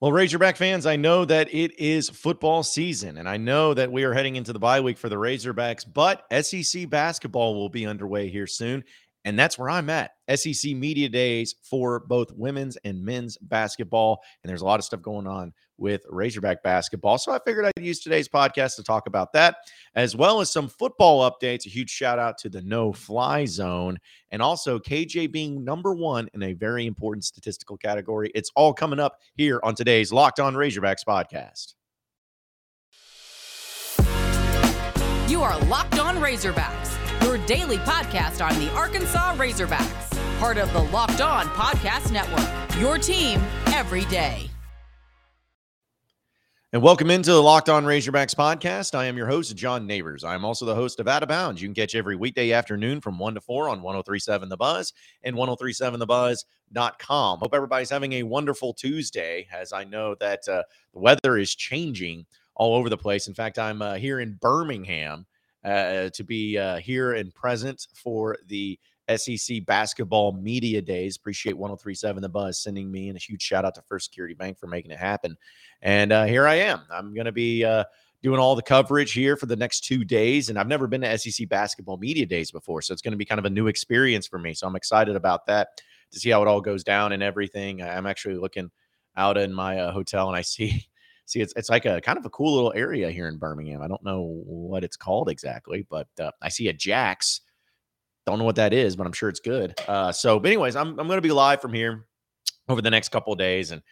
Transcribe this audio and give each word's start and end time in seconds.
Well, 0.00 0.12
Razorback 0.12 0.56
fans, 0.56 0.86
I 0.86 0.94
know 0.94 1.24
that 1.24 1.52
it 1.52 1.76
is 1.76 2.08
football 2.08 2.62
season, 2.62 3.16
and 3.16 3.28
I 3.28 3.36
know 3.36 3.74
that 3.74 3.90
we 3.90 4.04
are 4.04 4.14
heading 4.14 4.36
into 4.36 4.52
the 4.52 4.58
bye 4.60 4.80
week 4.80 4.96
for 4.96 5.08
the 5.08 5.16
Razorbacks, 5.16 5.84
but 5.92 6.24
SEC 6.40 6.88
basketball 6.88 7.56
will 7.56 7.68
be 7.68 7.84
underway 7.84 8.28
here 8.28 8.46
soon. 8.46 8.84
And 9.28 9.38
that's 9.38 9.58
where 9.58 9.68
I'm 9.68 9.90
at. 9.90 10.12
SEC 10.34 10.72
Media 10.74 11.06
Days 11.06 11.54
for 11.62 12.00
both 12.00 12.32
women's 12.32 12.78
and 12.78 13.04
men's 13.04 13.36
basketball. 13.36 14.22
And 14.42 14.48
there's 14.48 14.62
a 14.62 14.64
lot 14.64 14.80
of 14.80 14.86
stuff 14.86 15.02
going 15.02 15.26
on 15.26 15.52
with 15.76 16.00
Razorback 16.08 16.62
basketball. 16.62 17.18
So 17.18 17.32
I 17.32 17.38
figured 17.44 17.66
I'd 17.66 17.84
use 17.84 18.00
today's 18.00 18.26
podcast 18.26 18.76
to 18.76 18.82
talk 18.82 19.06
about 19.06 19.34
that, 19.34 19.56
as 19.94 20.16
well 20.16 20.40
as 20.40 20.50
some 20.50 20.66
football 20.66 21.30
updates. 21.30 21.66
A 21.66 21.68
huge 21.68 21.90
shout 21.90 22.18
out 22.18 22.38
to 22.38 22.48
the 22.48 22.62
no 22.62 22.90
fly 22.90 23.44
zone 23.44 23.98
and 24.30 24.40
also 24.40 24.78
KJ 24.78 25.30
being 25.30 25.62
number 25.62 25.94
one 25.94 26.30
in 26.32 26.42
a 26.42 26.54
very 26.54 26.86
important 26.86 27.22
statistical 27.22 27.76
category. 27.76 28.30
It's 28.34 28.50
all 28.56 28.72
coming 28.72 28.98
up 28.98 29.18
here 29.34 29.60
on 29.62 29.74
today's 29.74 30.10
Locked 30.10 30.40
On 30.40 30.54
Razorbacks 30.54 31.04
podcast. 31.06 31.74
You 35.30 35.42
are 35.42 35.58
Locked 35.66 35.98
On 35.98 36.16
Razorbacks 36.16 36.97
daily 37.48 37.78
podcast 37.78 38.46
on 38.46 38.60
the 38.60 38.70
Arkansas 38.72 39.34
Razorbacks, 39.36 40.38
part 40.38 40.58
of 40.58 40.70
the 40.74 40.82
Locked 40.82 41.22
On 41.22 41.46
Podcast 41.46 42.12
Network. 42.12 42.46
Your 42.78 42.98
team 42.98 43.40
every 43.68 44.04
day. 44.04 44.50
And 46.74 46.82
welcome 46.82 47.10
into 47.10 47.32
the 47.32 47.42
Locked 47.42 47.70
On 47.70 47.86
Razorbacks 47.86 48.34
podcast. 48.34 48.94
I 48.94 49.06
am 49.06 49.16
your 49.16 49.28
host, 49.28 49.56
John 49.56 49.86
Neighbors. 49.86 50.24
I 50.24 50.34
am 50.34 50.44
also 50.44 50.66
the 50.66 50.74
host 50.74 51.00
of 51.00 51.08
Out 51.08 51.22
of 51.22 51.30
Bounds. 51.30 51.62
You 51.62 51.68
can 51.68 51.74
catch 51.74 51.94
every 51.94 52.16
weekday 52.16 52.52
afternoon 52.52 53.00
from 53.00 53.18
1 53.18 53.36
to 53.36 53.40
4 53.40 53.70
on 53.70 53.80
1037 53.80 54.50
The 54.50 54.58
Buzz 54.58 54.92
and 55.22 55.34
1037TheBuzz.com. 55.34 57.38
Hope 57.38 57.54
everybody's 57.54 57.88
having 57.88 58.12
a 58.12 58.24
wonderful 58.24 58.74
Tuesday, 58.74 59.48
as 59.50 59.72
I 59.72 59.84
know 59.84 60.14
that 60.20 60.46
uh, 60.46 60.64
the 60.92 61.00
weather 61.00 61.38
is 61.38 61.54
changing 61.54 62.26
all 62.56 62.74
over 62.74 62.90
the 62.90 62.98
place. 62.98 63.26
In 63.26 63.32
fact, 63.32 63.58
I'm 63.58 63.80
uh, 63.80 63.94
here 63.94 64.20
in 64.20 64.34
Birmingham 64.34 65.24
uh, 65.64 66.10
to 66.10 66.24
be 66.24 66.58
uh, 66.58 66.78
here 66.78 67.14
and 67.14 67.34
present 67.34 67.86
for 67.94 68.36
the 68.46 68.78
SEC 69.16 69.64
basketball 69.64 70.32
media 70.32 70.82
days. 70.82 71.16
Appreciate 71.16 71.56
1037 71.56 72.22
The 72.22 72.28
Buzz 72.28 72.62
sending 72.62 72.90
me 72.90 73.08
and 73.08 73.16
a 73.16 73.20
huge 73.20 73.42
shout 73.42 73.64
out 73.64 73.74
to 73.74 73.82
First 73.82 74.06
Security 74.06 74.34
Bank 74.34 74.58
for 74.58 74.66
making 74.66 74.90
it 74.90 74.98
happen. 74.98 75.36
And 75.82 76.12
uh, 76.12 76.24
here 76.24 76.46
I 76.46 76.56
am. 76.56 76.82
I'm 76.90 77.14
going 77.14 77.26
to 77.26 77.32
be 77.32 77.64
uh, 77.64 77.84
doing 78.22 78.38
all 78.38 78.54
the 78.54 78.62
coverage 78.62 79.12
here 79.12 79.36
for 79.36 79.46
the 79.46 79.56
next 79.56 79.84
two 79.84 80.04
days. 80.04 80.50
And 80.50 80.58
I've 80.58 80.68
never 80.68 80.86
been 80.86 81.00
to 81.00 81.18
SEC 81.18 81.48
basketball 81.48 81.96
media 81.96 82.26
days 82.26 82.50
before. 82.50 82.82
So 82.82 82.92
it's 82.92 83.02
going 83.02 83.12
to 83.12 83.18
be 83.18 83.24
kind 83.24 83.38
of 83.38 83.44
a 83.44 83.50
new 83.50 83.68
experience 83.68 84.26
for 84.26 84.38
me. 84.38 84.54
So 84.54 84.66
I'm 84.66 84.76
excited 84.76 85.16
about 85.16 85.46
that 85.46 85.68
to 86.12 86.20
see 86.20 86.30
how 86.30 86.42
it 86.42 86.48
all 86.48 86.60
goes 86.60 86.84
down 86.84 87.12
and 87.12 87.22
everything. 87.22 87.82
I'm 87.82 88.06
actually 88.06 88.36
looking 88.36 88.70
out 89.16 89.36
in 89.36 89.52
my 89.52 89.78
uh, 89.78 89.92
hotel 89.92 90.28
and 90.28 90.36
I 90.36 90.42
see 90.42 90.86
see 91.28 91.40
it's 91.40 91.52
it's 91.56 91.68
like 91.68 91.84
a 91.84 92.00
kind 92.00 92.18
of 92.18 92.24
a 92.24 92.30
cool 92.30 92.54
little 92.54 92.72
area 92.74 93.10
here 93.10 93.28
in 93.28 93.36
Birmingham. 93.36 93.82
I 93.82 93.88
don't 93.88 94.02
know 94.02 94.42
what 94.44 94.82
it's 94.82 94.96
called 94.96 95.28
exactly, 95.28 95.86
but 95.88 96.08
uh, 96.20 96.30
I 96.42 96.48
see 96.48 96.68
a 96.68 96.72
Jack's. 96.72 97.42
Don't 98.26 98.38
know 98.38 98.44
what 98.44 98.56
that 98.56 98.72
is, 98.72 98.96
but 98.96 99.06
I'm 99.06 99.12
sure 99.12 99.28
it's 99.28 99.40
good. 99.40 99.74
Uh, 99.86 100.12
so, 100.12 100.38
but 100.38 100.48
anyways, 100.48 100.76
I'm 100.76 100.98
I'm 100.98 101.06
going 101.06 101.18
to 101.18 101.22
be 101.22 101.30
live 101.30 101.60
from 101.60 101.72
here 101.72 102.06
over 102.68 102.82
the 102.82 102.90
next 102.90 103.10
couple 103.10 103.32
of 103.32 103.38
days 103.38 103.70
and 103.70 103.82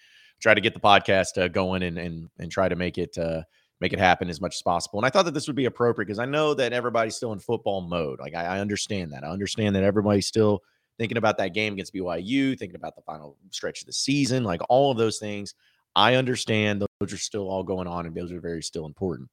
try 0.41 0.55
to 0.55 0.61
get 0.61 0.75
the 0.75 0.81
podcast 0.81 1.41
uh, 1.41 1.49
going 1.49 1.83
and 1.83 1.99
and 1.99 2.29
and 2.39 2.51
try 2.51 2.69
to 2.69 2.77
make 2.77 2.99
it 2.99 3.17
uh, 3.19 3.43
make 3.81 3.93
it 3.93 3.99
happen 3.99 4.29
as 4.29 4.41
much 4.41 4.57
as 4.57 4.63
possible. 4.63 4.99
And 4.99 5.07
I 5.07 5.11
thought 5.11 5.27
that 5.27 5.35
this 5.35 5.47
would 5.47 5.57
be 5.57 5.67
appropriate 5.67 6.07
because 6.07 6.19
I 6.19 6.25
know 6.25 6.55
that 6.55 6.73
everybody's 6.73 7.17
still 7.17 7.33
in 7.33 7.39
football 7.39 7.83
mode. 7.83 8.19
Like 8.21 8.35
I, 8.35 8.45
I 8.45 8.61
understand 8.61 9.13
that. 9.13 9.25
I 9.25 9.29
understand 9.29 9.77
that 9.77 9.85
everybody's 9.85 10.27
still 10.27 10.63
thinking 10.99 11.19
about 11.19 11.37
that 11.39 11.53
game 11.53 11.75
against 11.75 11.95
BYU, 11.95 12.59
thinking 12.59 12.77
about 12.77 12.97
the 12.97 13.03
final 13.03 13.37
stretch 13.51 13.83
of 13.83 13.87
the 13.87 13.93
season, 13.93 14.45
like 14.45 14.63
all 14.71 14.91
of 14.91 14.97
those 14.97 15.19
things. 15.19 15.55
I 15.95 16.15
understand 16.15 16.86
those 17.01 17.13
are 17.13 17.19
still 17.19 17.49
all 17.49 17.63
going 17.63 17.87
on 17.87 18.07
and 18.07 18.15
those 18.15 18.33
are 18.33 18.41
very 18.41 18.63
still 18.63 18.87
important. 18.87 19.29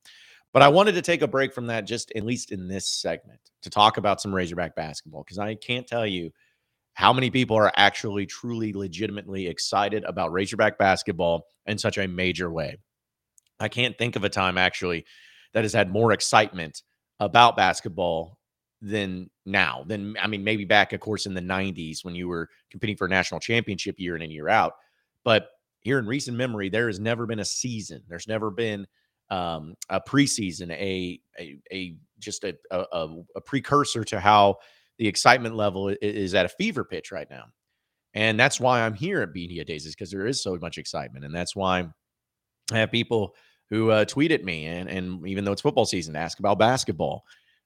But 0.52 0.62
I 0.62 0.68
wanted 0.68 0.94
to 0.94 1.02
take 1.02 1.22
a 1.24 1.28
break 1.28 1.54
from 1.54 1.68
that, 1.68 1.86
just 1.86 2.12
at 2.16 2.24
least 2.24 2.52
in 2.52 2.68
this 2.68 2.88
segment, 2.88 3.40
to 3.64 3.70
talk 3.70 3.98
about 3.98 4.22
some 4.22 4.34
Razorback 4.34 4.76
basketball 4.76 5.24
because 5.24 5.40
I 5.40 5.56
can't 5.56 5.88
tell 5.88 6.06
you 6.06 6.32
how 6.94 7.12
many 7.12 7.32
people 7.32 7.58
are 7.58 7.72
actually 7.76 8.28
truly 8.28 8.72
legitimately 8.72 9.48
excited 9.48 10.04
about 10.04 10.32
Razorback 10.32 10.78
basketball 10.78 11.48
in 11.66 11.78
such 11.78 11.98
a 11.98 12.08
major 12.08 12.52
way. 12.52 12.78
I 13.60 13.68
can't 13.68 13.98
think 13.98 14.16
of 14.16 14.24
a 14.24 14.30
time 14.30 14.58
actually 14.58 15.06
that 15.54 15.64
has 15.64 15.74
had 15.74 15.92
more 15.92 16.12
excitement 16.12 16.84
about 17.20 17.56
basketball 17.56 18.38
than 18.82 19.30
now. 19.46 19.86
Than 19.88 20.16
I 20.22 20.28
mean, 20.28 20.44
maybe 20.44 20.66
back, 20.66 20.94
of 20.94 21.00
course, 21.00 21.26
in 21.26 21.34
the 21.34 21.42
90s 21.42 22.04
when 22.04 22.14
you 22.14 22.28
were 22.28 22.50
competing 22.70 22.98
for 22.98 23.06
a 23.06 23.10
national 23.10 23.40
championship 23.40 24.00
year 24.00 24.16
in 24.16 24.22
and 24.22 24.32
year 24.32 24.50
out. 24.50 24.74
But 25.24 25.50
here 25.84 26.00
in 26.00 26.06
recent 26.06 26.38
memory, 26.38 26.70
there 26.70 26.88
has 26.88 27.00
never 27.00 27.26
been 27.26 27.40
a 27.40 27.46
season. 27.46 28.02
There's 28.08 28.28
never 28.28 28.50
been 28.50 28.88
um, 29.30 29.76
a 29.90 30.00
preseason, 30.00 30.72
a 30.72 31.20
a, 31.40 31.60
a 31.72 31.96
just 32.20 32.44
a, 32.44 32.56
a, 32.72 33.08
a 33.36 33.42
precursor 33.42 34.04
to 34.06 34.20
how 34.20 34.58
the 34.98 35.08
excitement 35.08 35.56
level 35.56 35.90
is 36.02 36.34
at 36.34 36.46
a 36.46 36.50
fever 36.50 36.84
pitch 36.84 37.12
right 37.12 37.30
now. 37.30 37.46
And 38.14 38.40
that's 38.40 38.60
why 38.60 38.82
I'm 38.82 38.94
here 38.94 39.22
at 39.22 39.34
Media 39.34 39.66
Days 39.66 39.86
is 39.86 39.96
because 39.96 40.12
there 40.12 40.28
is 40.28 40.42
so 40.42 40.58
much 40.58 40.78
excitement, 40.78 41.26
and 41.26 41.36
that's 41.36 41.56
why 41.56 41.88
I 42.72 42.78
have 42.78 42.92
people 42.92 43.36
who 43.70 43.90
uh, 43.90 44.06
tweet 44.06 44.32
at 44.32 44.44
me, 44.44 44.68
and 44.68 44.90
and 44.90 45.28
even 45.28 45.44
though 45.44 45.52
it's 45.52 45.62
football 45.62 45.86
season, 45.86 46.16
ask 46.16 46.40
about 46.40 46.60
basketball. 46.60 47.26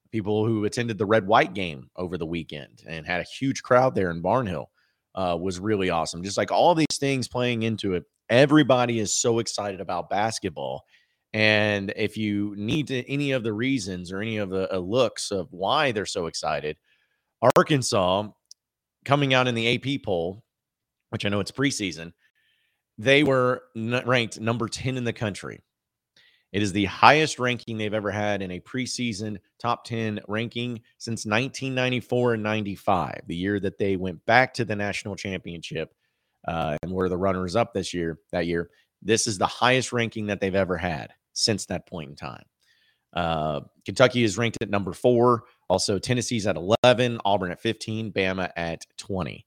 People 0.10 0.46
who 0.46 0.64
attended 0.64 0.98
the 0.98 1.06
red 1.06 1.28
white 1.28 1.54
game 1.54 1.90
over 1.98 2.18
the 2.18 2.26
weekend 2.26 2.82
and 2.88 3.06
had 3.06 3.20
a 3.20 3.26
huge 3.26 3.62
crowd 3.62 3.94
there 3.94 4.10
in 4.10 4.24
Barnhill 4.24 4.68
uh, 5.18 5.36
was 5.36 5.60
really 5.60 5.90
awesome. 5.90 6.24
Just 6.24 6.38
like 6.38 6.52
all 6.52 6.76
these 6.76 6.86
things 6.98 7.28
playing 7.28 7.64
into 7.64 7.96
it, 7.96 8.04
everybody 8.30 9.00
is 9.00 9.14
so 9.14 9.40
excited 9.40 9.82
about 9.82 10.10
basketball. 10.10 10.86
And 11.34 11.92
if 11.96 12.16
you 12.16 12.54
need 12.56 12.88
to, 12.88 13.04
any 13.12 13.32
of 13.32 13.44
the 13.44 13.52
reasons 13.52 14.12
or 14.12 14.22
any 14.22 14.38
of 14.38 14.50
the 14.50 14.74
uh, 14.74 14.78
looks 14.78 15.32
of 15.32 15.52
why 15.52 15.92
they're 15.92 16.06
so 16.06 16.28
excited, 16.28 16.78
Arkansas 17.58 18.30
coming 19.06 19.34
out 19.34 19.48
in 19.48 19.56
the 19.56 19.76
AP 19.76 20.04
poll, 20.04 20.44
which 21.10 21.26
I 21.26 21.30
know 21.30 21.40
it's 21.40 21.52
preseason, 21.52 22.14
they 22.98 23.24
were 23.24 23.64
n- 23.76 24.04
ranked 24.06 24.40
number 24.40 24.68
10 24.68 24.98
in 24.98 25.04
the 25.04 25.14
country. 25.14 25.62
It 26.58 26.64
is 26.64 26.74
the 26.74 26.86
highest 26.86 27.38
ranking 27.38 27.78
they've 27.78 27.94
ever 27.94 28.10
had 28.10 28.42
in 28.42 28.50
a 28.50 28.60
preseason 28.60 29.38
top 29.60 29.84
10 29.84 30.22
ranking 30.28 30.82
since 30.98 31.24
1994 31.24 32.34
and 32.34 32.42
95, 32.42 33.22
the 33.28 33.36
year 33.36 33.60
that 33.60 33.78
they 33.78 33.96
went 33.96 34.26
back 34.26 34.56
to 34.56 34.66
the 34.66 34.76
national 34.76 35.16
championship 35.16 35.94
uh, 36.48 36.76
and 36.82 36.92
were 36.92 37.10
the 37.10 37.16
runners 37.18 37.56
up 37.56 37.76
this 37.76 37.94
year. 37.94 38.18
That 38.32 38.48
year, 38.48 38.72
this 39.04 39.28
is 39.28 39.38
the 39.38 39.46
highest 39.46 39.94
ranking 39.94 40.26
that 40.26 40.40
they've 40.40 40.56
ever 40.56 40.78
had 40.78 41.14
since 41.34 41.68
that 41.68 41.86
point 41.86 42.10
in 42.10 42.16
time. 42.16 42.46
Uh, 43.14 43.60
Kentucky 43.86 44.24
is 44.24 44.36
ranked 44.36 44.58
at 44.60 44.72
number 44.72 44.94
four. 44.94 45.44
Also, 45.70 46.00
Tennessee's 46.00 46.48
at 46.48 46.56
11, 46.56 47.20
Auburn 47.24 47.52
at 47.52 47.62
15, 47.62 48.12
Bama 48.12 48.50
at 48.58 48.84
20. 48.98 49.46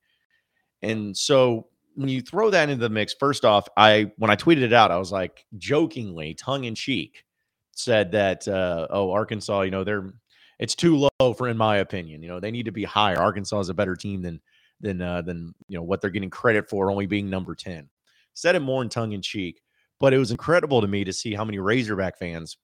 And 0.82 1.16
so 1.16 1.66
when 1.94 2.08
you 2.08 2.20
throw 2.20 2.50
that 2.50 2.68
into 2.68 2.82
the 2.82 2.90
mix, 2.90 3.14
first 3.14 3.44
off, 3.44 3.68
I 3.76 4.12
when 4.16 4.30
I 4.30 4.36
tweeted 4.36 4.62
it 4.62 4.72
out, 4.72 4.90
I 4.90 4.98
was 4.98 5.12
like 5.12 5.44
jokingly, 5.56 6.34
tongue 6.34 6.64
in 6.64 6.74
cheek, 6.74 7.24
said 7.72 8.12
that 8.12 8.46
uh, 8.48 8.86
oh 8.90 9.10
Arkansas, 9.12 9.62
you 9.62 9.70
know 9.70 9.84
they're 9.84 10.12
it's 10.58 10.74
too 10.74 11.08
low 11.20 11.32
for 11.34 11.48
in 11.48 11.56
my 11.56 11.78
opinion. 11.78 12.22
You 12.22 12.28
know 12.28 12.40
they 12.40 12.50
need 12.50 12.66
to 12.66 12.72
be 12.72 12.84
higher. 12.84 13.18
Arkansas 13.18 13.60
is 13.60 13.68
a 13.68 13.74
better 13.74 13.96
team 13.96 14.22
than 14.22 14.40
than 14.80 15.00
uh, 15.00 15.22
than 15.22 15.54
you 15.68 15.76
know 15.76 15.82
what 15.82 16.00
they're 16.00 16.10
getting 16.10 16.30
credit 16.30 16.68
for, 16.68 16.90
only 16.90 17.06
being 17.06 17.30
number 17.30 17.54
ten. 17.54 17.88
Said 18.34 18.54
it 18.54 18.60
more 18.60 18.82
in 18.82 18.88
tongue 18.88 19.12
in 19.12 19.22
cheek, 19.22 19.60
but 19.98 20.14
it 20.14 20.18
was 20.18 20.30
incredible 20.30 20.80
to 20.80 20.88
me 20.88 21.04
to 21.04 21.12
see 21.12 21.34
how 21.34 21.44
many 21.44 21.58
Razorback 21.58 22.18
fans 22.18 22.56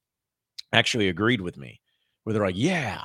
actually 0.73 1.09
agreed 1.09 1.41
with 1.41 1.57
me, 1.57 1.81
where 2.25 2.33
they're 2.35 2.45
like, 2.47 2.57
yeah, 2.57 3.03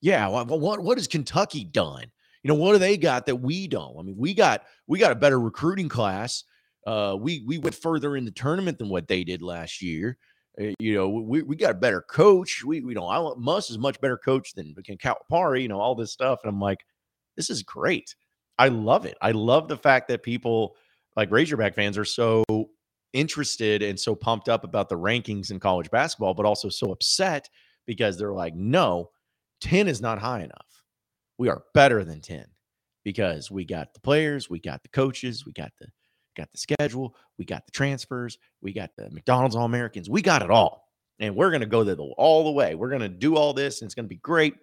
yeah, 0.00 0.28
what 0.28 0.46
what, 0.48 0.80
what 0.80 0.98
has 0.98 1.06
Kentucky 1.06 1.64
done? 1.64 2.06
You 2.44 2.48
know, 2.48 2.54
what 2.54 2.72
do 2.72 2.78
they 2.78 2.98
got 2.98 3.24
that 3.26 3.36
we 3.36 3.66
don't? 3.66 3.98
I 3.98 4.02
mean, 4.02 4.16
we 4.18 4.34
got 4.34 4.64
we 4.86 4.98
got 4.98 5.10
a 5.10 5.16
better 5.16 5.40
recruiting 5.40 5.88
class. 5.88 6.44
Uh, 6.86 7.16
we 7.18 7.42
we 7.46 7.56
went 7.56 7.74
further 7.74 8.16
in 8.16 8.26
the 8.26 8.30
tournament 8.30 8.78
than 8.78 8.90
what 8.90 9.08
they 9.08 9.24
did 9.24 9.40
last 9.40 9.80
year. 9.80 10.18
Uh, 10.60 10.66
you 10.78 10.94
know, 10.94 11.08
we, 11.08 11.42
we 11.42 11.56
got 11.56 11.70
a 11.70 11.74
better 11.74 12.02
coach. 12.02 12.62
We 12.62 12.82
we 12.82 12.92
know 12.92 13.06
I 13.06 13.18
want 13.18 13.38
Muss 13.40 13.70
is 13.70 13.78
much 13.78 13.98
better 13.98 14.18
coach 14.18 14.52
than 14.52 14.74
Calipari. 14.74 15.62
You 15.62 15.68
know, 15.68 15.80
all 15.80 15.94
this 15.94 16.12
stuff, 16.12 16.40
and 16.44 16.50
I'm 16.50 16.60
like, 16.60 16.84
this 17.34 17.48
is 17.48 17.62
great. 17.62 18.14
I 18.58 18.68
love 18.68 19.06
it. 19.06 19.16
I 19.22 19.30
love 19.30 19.66
the 19.66 19.78
fact 19.78 20.08
that 20.08 20.22
people 20.22 20.76
like 21.16 21.30
Razorback 21.30 21.74
fans 21.74 21.96
are 21.96 22.04
so 22.04 22.44
interested 23.14 23.82
and 23.82 23.98
so 23.98 24.14
pumped 24.14 24.50
up 24.50 24.64
about 24.64 24.90
the 24.90 24.98
rankings 24.98 25.50
in 25.50 25.60
college 25.60 25.90
basketball, 25.90 26.34
but 26.34 26.44
also 26.44 26.68
so 26.68 26.92
upset 26.92 27.48
because 27.86 28.18
they're 28.18 28.32
like, 28.34 28.54
no, 28.54 29.10
10 29.60 29.88
is 29.88 30.00
not 30.00 30.18
high 30.18 30.40
enough 30.42 30.83
we 31.38 31.48
are 31.48 31.62
better 31.74 32.04
than 32.04 32.20
10 32.20 32.46
because 33.04 33.50
we 33.50 33.64
got 33.64 33.92
the 33.94 34.00
players, 34.00 34.48
we 34.48 34.58
got 34.58 34.82
the 34.82 34.88
coaches, 34.88 35.44
we 35.46 35.52
got 35.52 35.72
the 35.78 35.86
got 36.36 36.50
the 36.52 36.58
schedule, 36.58 37.14
we 37.38 37.44
got 37.44 37.64
the 37.64 37.72
transfers, 37.72 38.38
we 38.60 38.72
got 38.72 38.90
the 38.96 39.08
McDonald's 39.10 39.54
All 39.54 39.64
Americans, 39.64 40.10
we 40.10 40.22
got 40.22 40.42
it 40.42 40.50
all. 40.50 40.88
And 41.20 41.36
we're 41.36 41.50
going 41.50 41.60
to 41.60 41.66
go 41.66 41.84
the, 41.84 41.96
all 41.96 42.42
the 42.42 42.50
way. 42.50 42.74
We're 42.74 42.88
going 42.88 43.02
to 43.02 43.08
do 43.08 43.36
all 43.36 43.52
this 43.52 43.80
and 43.80 43.86
it's 43.86 43.94
going 43.94 44.06
to 44.06 44.08
be 44.08 44.16
great. 44.16 44.54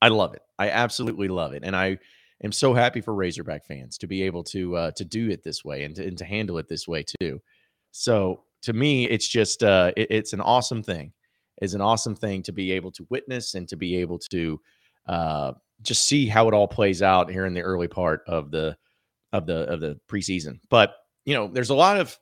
I 0.00 0.08
love 0.08 0.34
it. 0.34 0.42
I 0.60 0.70
absolutely 0.70 1.26
love 1.26 1.54
it. 1.54 1.64
And 1.64 1.74
I 1.74 1.98
am 2.44 2.52
so 2.52 2.72
happy 2.72 3.00
for 3.00 3.14
Razorback 3.14 3.66
fans 3.66 3.98
to 3.98 4.06
be 4.06 4.22
able 4.22 4.44
to 4.44 4.76
uh, 4.76 4.90
to 4.92 5.04
do 5.04 5.30
it 5.30 5.42
this 5.42 5.64
way 5.64 5.84
and 5.84 5.96
to, 5.96 6.06
and 6.06 6.16
to 6.18 6.24
handle 6.24 6.58
it 6.58 6.68
this 6.68 6.86
way 6.86 7.04
too. 7.20 7.40
So 7.90 8.44
to 8.62 8.72
me, 8.72 9.08
it's 9.08 9.26
just 9.26 9.64
uh, 9.64 9.92
it, 9.96 10.08
it's 10.10 10.32
an 10.32 10.40
awesome 10.40 10.82
thing. 10.82 11.12
It's 11.58 11.74
an 11.74 11.80
awesome 11.80 12.14
thing 12.14 12.42
to 12.44 12.52
be 12.52 12.72
able 12.72 12.92
to 12.92 13.06
witness 13.10 13.54
and 13.54 13.68
to 13.68 13.76
be 13.76 13.96
able 13.96 14.18
to 14.30 14.60
uh, 15.06 15.52
just 15.82 16.06
see 16.06 16.26
how 16.26 16.48
it 16.48 16.54
all 16.54 16.68
plays 16.68 17.02
out 17.02 17.30
here 17.30 17.46
in 17.46 17.54
the 17.54 17.62
early 17.62 17.88
part 17.88 18.22
of 18.26 18.50
the 18.50 18.76
of 19.32 19.46
the 19.46 19.70
of 19.70 19.80
the 19.80 19.98
preseason. 20.08 20.60
But 20.70 20.94
you 21.24 21.34
know, 21.34 21.48
there's 21.48 21.70
a 21.70 21.74
lot 21.74 21.98
of 21.98 22.18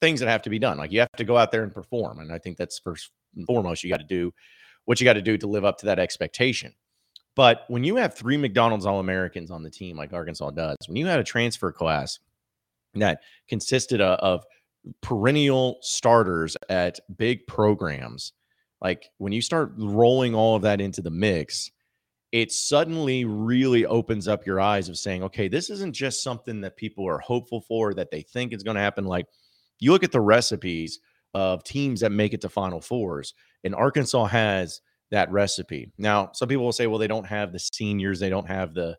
things 0.00 0.20
that 0.20 0.28
have 0.28 0.42
to 0.42 0.50
be 0.50 0.58
done. 0.58 0.78
Like 0.78 0.92
you 0.92 1.00
have 1.00 1.12
to 1.16 1.24
go 1.24 1.36
out 1.36 1.50
there 1.50 1.62
and 1.62 1.72
perform, 1.72 2.18
and 2.20 2.32
I 2.32 2.38
think 2.38 2.56
that's 2.56 2.78
first 2.78 3.10
and 3.36 3.46
foremost. 3.46 3.82
You 3.82 3.90
got 3.90 4.00
to 4.00 4.06
do 4.06 4.32
what 4.84 5.00
you 5.00 5.04
got 5.04 5.14
to 5.14 5.22
do 5.22 5.36
to 5.38 5.46
live 5.46 5.64
up 5.64 5.78
to 5.78 5.86
that 5.86 5.98
expectation. 5.98 6.72
But 7.36 7.64
when 7.68 7.84
you 7.84 7.96
have 7.96 8.14
three 8.14 8.36
McDonald's 8.36 8.84
All 8.84 8.98
Americans 8.98 9.50
on 9.50 9.62
the 9.62 9.70
team, 9.70 9.96
like 9.96 10.12
Arkansas 10.12 10.50
does, 10.50 10.76
when 10.86 10.96
you 10.96 11.06
had 11.06 11.20
a 11.20 11.24
transfer 11.24 11.70
class 11.70 12.18
that 12.94 13.20
consisted 13.48 14.00
of, 14.00 14.18
of 14.18 14.44
perennial 15.02 15.78
starters 15.82 16.56
at 16.68 16.98
big 17.16 17.46
programs, 17.46 18.32
like 18.80 19.06
when 19.18 19.32
you 19.32 19.40
start 19.40 19.72
rolling 19.76 20.34
all 20.34 20.56
of 20.56 20.62
that 20.62 20.80
into 20.80 21.00
the 21.00 21.10
mix, 21.10 21.70
it 22.32 22.52
suddenly 22.52 23.24
really 23.24 23.86
opens 23.86 24.28
up 24.28 24.44
your 24.44 24.60
eyes 24.60 24.88
of 24.88 24.98
saying, 24.98 25.22
okay, 25.22 25.48
this 25.48 25.70
isn't 25.70 25.94
just 25.94 26.22
something 26.22 26.60
that 26.60 26.76
people 26.76 27.06
are 27.08 27.18
hopeful 27.18 27.60
for, 27.60 27.94
that 27.94 28.10
they 28.10 28.22
think 28.22 28.52
is 28.52 28.62
going 28.62 28.74
to 28.74 28.82
happen. 28.82 29.04
Like 29.04 29.26
you 29.78 29.92
look 29.92 30.04
at 30.04 30.12
the 30.12 30.20
recipes 30.20 31.00
of 31.34 31.64
teams 31.64 32.00
that 32.00 32.12
make 32.12 32.34
it 32.34 32.40
to 32.42 32.48
Final 32.48 32.80
Fours, 32.80 33.34
and 33.64 33.74
Arkansas 33.74 34.26
has 34.26 34.80
that 35.10 35.30
recipe. 35.30 35.90
Now, 35.96 36.30
some 36.34 36.48
people 36.48 36.64
will 36.64 36.72
say, 36.72 36.86
well, 36.86 36.98
they 36.98 37.06
don't 37.06 37.26
have 37.26 37.52
the 37.52 37.58
seniors, 37.58 38.20
they 38.20 38.30
don't 38.30 38.48
have 38.48 38.74
the 38.74 38.96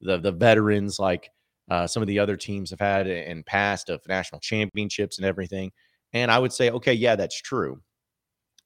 the 0.00 0.18
the 0.18 0.32
veterans 0.32 0.98
like 0.98 1.30
uh, 1.70 1.86
some 1.86 2.02
of 2.02 2.08
the 2.08 2.18
other 2.18 2.36
teams 2.36 2.70
have 2.70 2.80
had 2.80 3.06
in 3.06 3.44
past 3.44 3.88
of 3.88 4.00
national 4.08 4.40
championships 4.40 5.18
and 5.18 5.26
everything. 5.26 5.70
And 6.12 6.30
I 6.30 6.38
would 6.38 6.52
say, 6.52 6.70
okay, 6.70 6.92
yeah, 6.92 7.14
that's 7.14 7.40
true. 7.40 7.80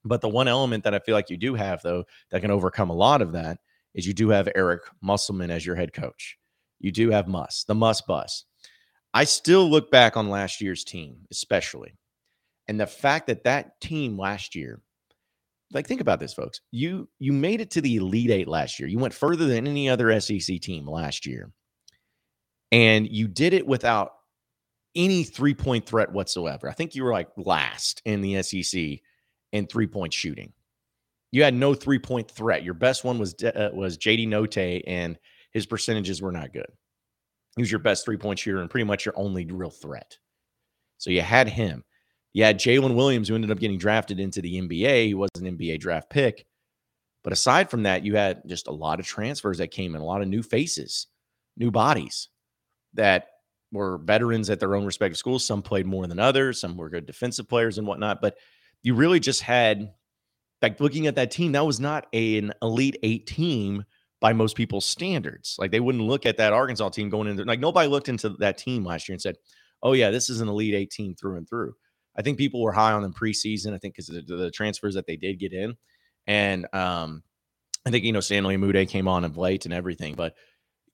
But 0.04 0.22
the 0.22 0.28
one 0.28 0.48
element 0.48 0.84
that 0.84 0.94
I 0.94 0.98
feel 1.00 1.14
like 1.14 1.30
you 1.30 1.36
do 1.36 1.54
have, 1.54 1.82
though, 1.82 2.04
that 2.30 2.40
can 2.40 2.50
overcome 2.50 2.90
a 2.90 2.94
lot 2.94 3.22
of 3.22 3.32
that 3.32 3.58
is 3.96 4.06
you 4.06 4.14
do 4.14 4.28
have 4.28 4.48
Eric 4.54 4.82
Musselman 5.02 5.50
as 5.50 5.66
your 5.66 5.74
head 5.74 5.92
coach. 5.92 6.38
You 6.78 6.92
do 6.92 7.10
have 7.10 7.26
Muss, 7.26 7.64
the 7.66 7.74
Muss 7.74 8.02
bus. 8.02 8.44
I 9.14 9.24
still 9.24 9.68
look 9.68 9.90
back 9.90 10.16
on 10.16 10.28
last 10.28 10.60
year's 10.60 10.84
team, 10.84 11.26
especially, 11.32 11.96
and 12.68 12.78
the 12.78 12.86
fact 12.86 13.26
that 13.28 13.44
that 13.44 13.80
team 13.80 14.18
last 14.18 14.54
year, 14.54 14.82
like 15.72 15.86
think 15.86 16.02
about 16.02 16.20
this, 16.20 16.34
folks. 16.34 16.60
You 16.70 17.08
you 17.18 17.32
made 17.32 17.62
it 17.62 17.70
to 17.72 17.80
the 17.80 17.96
Elite 17.96 18.30
Eight 18.30 18.46
last 18.46 18.78
year. 18.78 18.88
You 18.88 18.98
went 18.98 19.14
further 19.14 19.46
than 19.46 19.66
any 19.66 19.88
other 19.88 20.20
SEC 20.20 20.60
team 20.60 20.86
last 20.86 21.24
year, 21.24 21.50
and 22.70 23.08
you 23.08 23.26
did 23.26 23.54
it 23.54 23.66
without 23.66 24.12
any 24.94 25.24
three 25.24 25.54
point 25.54 25.86
threat 25.86 26.12
whatsoever. 26.12 26.68
I 26.68 26.74
think 26.74 26.94
you 26.94 27.02
were 27.02 27.12
like 27.12 27.28
last 27.38 28.02
in 28.04 28.20
the 28.20 28.42
SEC 28.42 29.00
in 29.52 29.66
three 29.66 29.86
point 29.86 30.12
shooting 30.12 30.52
you 31.32 31.42
had 31.42 31.54
no 31.54 31.74
three 31.74 31.98
point 31.98 32.30
threat. 32.30 32.62
Your 32.62 32.74
best 32.74 33.04
one 33.04 33.18
was 33.18 33.34
uh, 33.42 33.70
was 33.72 33.98
JD 33.98 34.28
Notae, 34.28 34.82
and 34.86 35.18
his 35.52 35.66
percentages 35.66 36.22
were 36.22 36.32
not 36.32 36.52
good. 36.52 36.66
He 37.56 37.62
was 37.62 37.70
your 37.70 37.80
best 37.80 38.04
three 38.04 38.16
point 38.16 38.38
shooter 38.38 38.60
and 38.60 38.70
pretty 38.70 38.84
much 38.84 39.04
your 39.04 39.14
only 39.16 39.46
real 39.46 39.70
threat. 39.70 40.18
So 40.98 41.10
you 41.10 41.22
had 41.22 41.48
him. 41.48 41.84
You 42.32 42.44
had 42.44 42.58
Jaylin 42.58 42.94
Williams, 42.94 43.28
who 43.28 43.34
ended 43.34 43.50
up 43.50 43.58
getting 43.58 43.78
drafted 43.78 44.20
into 44.20 44.42
the 44.42 44.60
NBA. 44.60 45.06
He 45.06 45.14
was 45.14 45.30
an 45.38 45.56
NBA 45.56 45.80
draft 45.80 46.10
pick. 46.10 46.46
But 47.24 47.32
aside 47.32 47.70
from 47.70 47.84
that, 47.84 48.04
you 48.04 48.14
had 48.14 48.42
just 48.46 48.68
a 48.68 48.72
lot 48.72 49.00
of 49.00 49.06
transfers 49.06 49.58
that 49.58 49.70
came 49.70 49.94
in, 49.94 50.00
a 50.00 50.04
lot 50.04 50.22
of 50.22 50.28
new 50.28 50.42
faces, 50.42 51.06
new 51.56 51.70
bodies 51.70 52.28
that 52.94 53.28
were 53.72 53.98
veterans 53.98 54.48
at 54.48 54.60
their 54.60 54.76
own 54.76 54.84
respective 54.84 55.18
schools. 55.18 55.44
Some 55.44 55.62
played 55.62 55.86
more 55.86 56.06
than 56.06 56.18
others, 56.18 56.60
some 56.60 56.76
were 56.76 56.90
good 56.90 57.06
defensive 57.06 57.48
players 57.48 57.78
and 57.78 57.86
whatnot. 57.86 58.20
But 58.20 58.36
you 58.82 58.94
really 58.94 59.18
just 59.18 59.42
had 59.42 59.92
like 60.62 60.80
looking 60.80 61.06
at 61.06 61.16
that 61.16 61.30
team, 61.30 61.52
that 61.52 61.66
was 61.66 61.80
not 61.80 62.06
a, 62.12 62.38
an 62.38 62.52
elite 62.62 62.98
eight 63.02 63.26
team 63.26 63.84
by 64.20 64.32
most 64.32 64.56
people's 64.56 64.86
standards. 64.86 65.56
Like 65.58 65.70
they 65.70 65.80
wouldn't 65.80 66.04
look 66.04 66.26
at 66.26 66.38
that 66.38 66.52
Arkansas 66.52 66.90
team 66.90 67.10
going 67.10 67.28
in 67.28 67.36
there. 67.36 67.46
Like 67.46 67.60
nobody 67.60 67.88
looked 67.88 68.08
into 68.08 68.30
that 68.38 68.58
team 68.58 68.84
last 68.84 69.08
year 69.08 69.14
and 69.14 69.22
said, 69.22 69.36
"Oh 69.82 69.92
yeah, 69.92 70.10
this 70.10 70.30
is 70.30 70.40
an 70.40 70.48
elite 70.48 70.74
eight 70.74 70.90
team 70.90 71.14
through 71.14 71.36
and 71.36 71.48
through." 71.48 71.74
I 72.16 72.22
think 72.22 72.38
people 72.38 72.62
were 72.62 72.72
high 72.72 72.92
on 72.92 73.02
them 73.02 73.12
preseason. 73.12 73.74
I 73.74 73.78
think 73.78 73.94
because 73.94 74.06
the, 74.06 74.22
the, 74.22 74.50
transfers 74.50 74.94
that 74.94 75.06
they 75.06 75.16
did 75.16 75.38
get 75.38 75.52
in, 75.52 75.76
and 76.26 76.66
um, 76.72 77.22
I 77.84 77.90
think 77.90 78.04
you 78.04 78.12
know 78.12 78.20
Stanley 78.20 78.56
Umude 78.56 78.88
came 78.88 79.06
on 79.08 79.24
of 79.24 79.36
late 79.36 79.66
and 79.66 79.74
everything. 79.74 80.14
But 80.14 80.34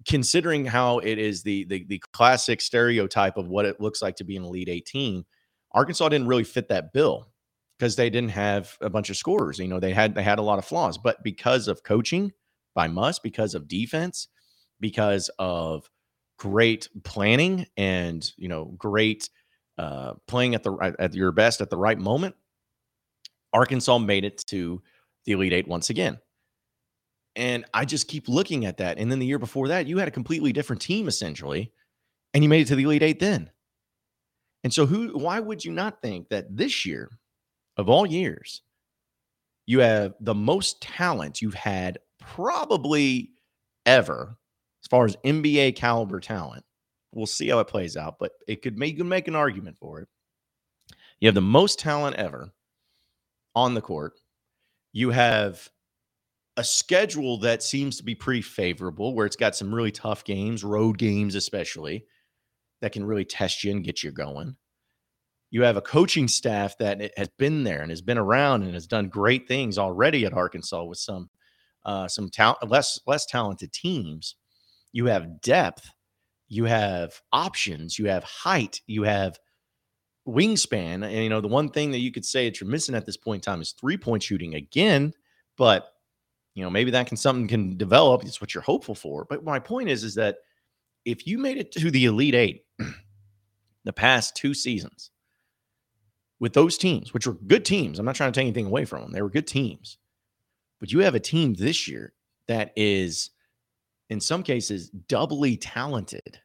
considering 0.07 0.65
how 0.65 0.99
it 0.99 1.19
is 1.19 1.45
the, 1.45 1.65
the 1.65 1.85
the 1.87 2.03
classic 2.13 2.61
stereotype 2.61 3.37
of 3.37 3.49
what 3.49 3.67
it 3.67 3.81
looks 3.81 4.03
like 4.03 4.17
to 4.17 4.25
be 4.25 4.37
an 4.37 4.45
elite 4.45 4.69
eight 4.69 4.87
team, 4.87 5.25
Arkansas 5.71 6.09
didn't 6.09 6.27
really 6.27 6.45
fit 6.45 6.69
that 6.69 6.93
bill 6.93 7.32
because 7.79 7.97
they 7.97 8.11
didn't 8.11 8.31
have 8.31 8.77
a 8.81 8.91
bunch 8.91 9.11
of 9.11 9.17
scorers. 9.17 9.59
You 9.59 9.69
know, 9.69 9.81
they 9.81 9.93
had 9.93 10.15
they 10.15 10.23
had 10.23 10.39
a 10.39 10.43
lot 10.43 10.59
of 10.59 10.65
flaws, 10.65 10.99
but 10.99 11.23
because 11.23 11.69
of 11.69 11.83
coaching 11.83 12.33
by 12.75 12.89
Muss, 12.89 13.19
because 13.19 13.55
of 13.55 13.69
defense, 13.69 14.29
because 14.81 15.31
of 15.39 15.89
great 16.39 16.89
planning 17.05 17.67
and 17.77 18.33
you 18.37 18.49
know 18.49 18.75
great 18.77 19.31
uh, 19.79 20.15
playing 20.27 20.55
at 20.55 20.63
the 20.63 20.95
at 20.99 21.15
your 21.15 21.33
best 21.33 21.61
at 21.61 21.71
the 21.71 21.77
right 21.77 21.99
moment, 21.99 22.35
Arkansas 23.53 23.99
made 23.99 24.25
it 24.25 24.39
to 24.49 24.83
the 25.25 25.33
Elite 25.33 25.53
Eight 25.53 25.69
once 25.69 25.91
again. 25.91 26.19
And 27.35 27.65
I 27.73 27.87
just 27.87 28.09
keep 28.09 28.29
looking 28.29 28.67
at 28.67 28.77
that. 28.77 28.99
And 28.99 29.11
then 29.11 29.19
the 29.19 29.27
year 29.27 29.39
before 29.39 29.69
that, 29.69 29.87
you 29.87 29.97
had 29.99 30.09
a 30.09 30.13
completely 30.13 30.53
different 30.53 30.83
team 30.83 31.09
essentially, 31.09 31.73
and 32.35 32.43
you 32.43 32.51
made 32.51 32.63
it 32.63 32.69
to 32.69 32.77
the 32.77 32.83
Elite 32.85 33.03
Eight 33.03 33.21
then. 33.21 33.51
And 34.65 34.73
so, 34.73 34.87
who? 34.87 35.19
Why 35.19 35.41
would 35.41 35.65
you 35.65 35.73
not 35.73 36.01
think 36.03 36.29
that 36.29 36.57
this 36.57 36.87
year 36.87 37.11
of 37.77 37.89
all 37.89 38.07
years, 38.07 38.63
you 39.67 39.81
have 39.81 40.15
the 40.21 40.35
most 40.35 40.81
talent 40.83 41.41
you've 41.41 41.55
had 41.55 41.99
probably 42.21 43.31
ever 43.87 44.37
as 44.83 44.89
far 44.89 45.05
as 45.05 45.17
NBA 45.25 45.77
caliber 45.77 46.21
talent. 46.21 46.65
We'll 47.13 47.27
see 47.27 47.49
how 47.49 47.61
it 47.61 47.69
plays 47.69 47.97
out, 47.97 48.17
but 48.19 48.33
it 48.49 48.63
could 48.63 48.79
make 48.79 48.99
you 48.99 49.05
make 49.05 49.29
an 49.29 49.37
argument 49.37 49.77
for 49.79 50.01
it. 50.01 50.09
You 51.21 51.29
have 51.29 51.35
the 51.35 51.41
most 51.41 51.79
talent 51.79 52.17
ever 52.17 52.53
on 53.55 53.75
the 53.75 53.81
court. 53.81 54.15
You 54.93 55.11
have 55.11 55.69
a 56.57 56.65
schedule 56.65 57.39
that 57.39 57.63
seems 57.63 57.97
to 57.97 58.05
be 58.05 58.15
pretty 58.15 58.43
favorable, 58.43 59.15
where 59.15 59.27
it's 59.27 59.37
got 59.37 59.57
some 59.57 59.75
really 59.75 59.93
tough 59.93 60.25
games, 60.25 60.65
road 60.65 60.99
games 60.99 61.35
especially, 61.35 62.07
that 62.81 62.93
can 62.93 63.05
really 63.05 63.25
test 63.25 63.63
you 63.63 63.71
and 63.71 63.85
get 63.85 64.03
you 64.03 64.11
going. 64.11 64.57
You 65.53 65.63
have 65.65 65.77
a 65.77 65.83
coaching 65.83 66.29
staff 66.29 66.79
that 66.79 67.13
has 67.19 67.29
been 67.39 67.63
there 67.63 67.83
and 67.83 67.91
has 67.91 68.01
been 68.01 68.17
around 68.17 68.63
and 68.63 68.73
has 68.73 68.87
done 68.87 69.11
great 69.11 69.47
things 69.47 69.77
already 69.77 70.25
at 70.25 70.33
Arkansas 70.33 70.83
with 70.83 70.97
some 70.97 71.29
uh, 71.85 72.09
some 72.09 72.31
less 72.67 72.99
less 73.07 73.27
talented 73.27 73.71
teams. 73.71 74.35
You 74.93 75.07
have 75.07 75.43
depth, 75.43 75.91
you 76.49 76.65
have 76.65 77.21
options, 77.33 77.99
you 77.99 78.09
have 78.09 78.25
height, 78.25 78.81
you 78.87 79.03
have 79.03 79.39
wingspan. 80.27 81.05
And 81.05 81.13
you 81.13 81.29
know 81.29 81.43
the 81.43 81.49
one 81.49 81.69
thing 81.69 81.91
that 81.91 82.01
you 82.01 82.13
could 82.13 82.25
say 82.25 82.49
that 82.49 82.59
you're 82.59 82.71
missing 82.71 82.95
at 82.95 83.05
this 83.05 83.19
point 83.19 83.47
in 83.47 83.53
time 83.53 83.61
is 83.61 83.73
three 83.73 83.99
point 83.99 84.23
shooting 84.23 84.55
again, 84.55 85.13
but 85.59 85.87
you 86.55 86.65
know 86.65 86.71
maybe 86.71 86.93
that 86.93 87.09
can 87.09 87.19
something 87.19 87.47
can 87.47 87.77
develop. 87.77 88.25
It's 88.25 88.41
what 88.41 88.55
you're 88.55 88.63
hopeful 88.63 88.95
for. 88.95 89.27
But 89.29 89.45
my 89.45 89.59
point 89.59 89.91
is, 89.91 90.03
is 90.03 90.15
that 90.15 90.37
if 91.05 91.27
you 91.27 91.37
made 91.37 91.59
it 91.59 91.73
to 91.73 91.91
the 91.91 92.07
Elite 92.07 92.35
Eight 92.35 92.65
the 93.85 93.93
past 93.93 94.35
two 94.35 94.55
seasons, 94.55 95.11
with 96.43 96.55
those 96.55 96.77
teams, 96.77 97.15
which 97.15 97.25
were 97.25 97.35
good 97.35 97.65
teams. 97.65 98.01
I'm 98.01 98.05
not 98.05 98.17
trying 98.17 98.33
to 98.33 98.37
take 98.37 98.47
anything 98.47 98.67
away 98.67 98.85
from 98.85 99.01
them. 99.01 99.13
They 99.13 99.23
were 99.23 99.31
good 99.31 99.47
teams. 99.47 99.97
But 100.81 100.91
you 100.91 100.99
have 100.99 101.15
a 101.15 101.21
team 101.21 101.55
this 101.55 101.87
year 101.87 102.15
that 102.49 102.73
is, 102.75 103.31
in 104.11 104.21
some 104.21 104.43
cases, 104.43 104.91
doubly 104.91 105.57
talented 105.57 106.41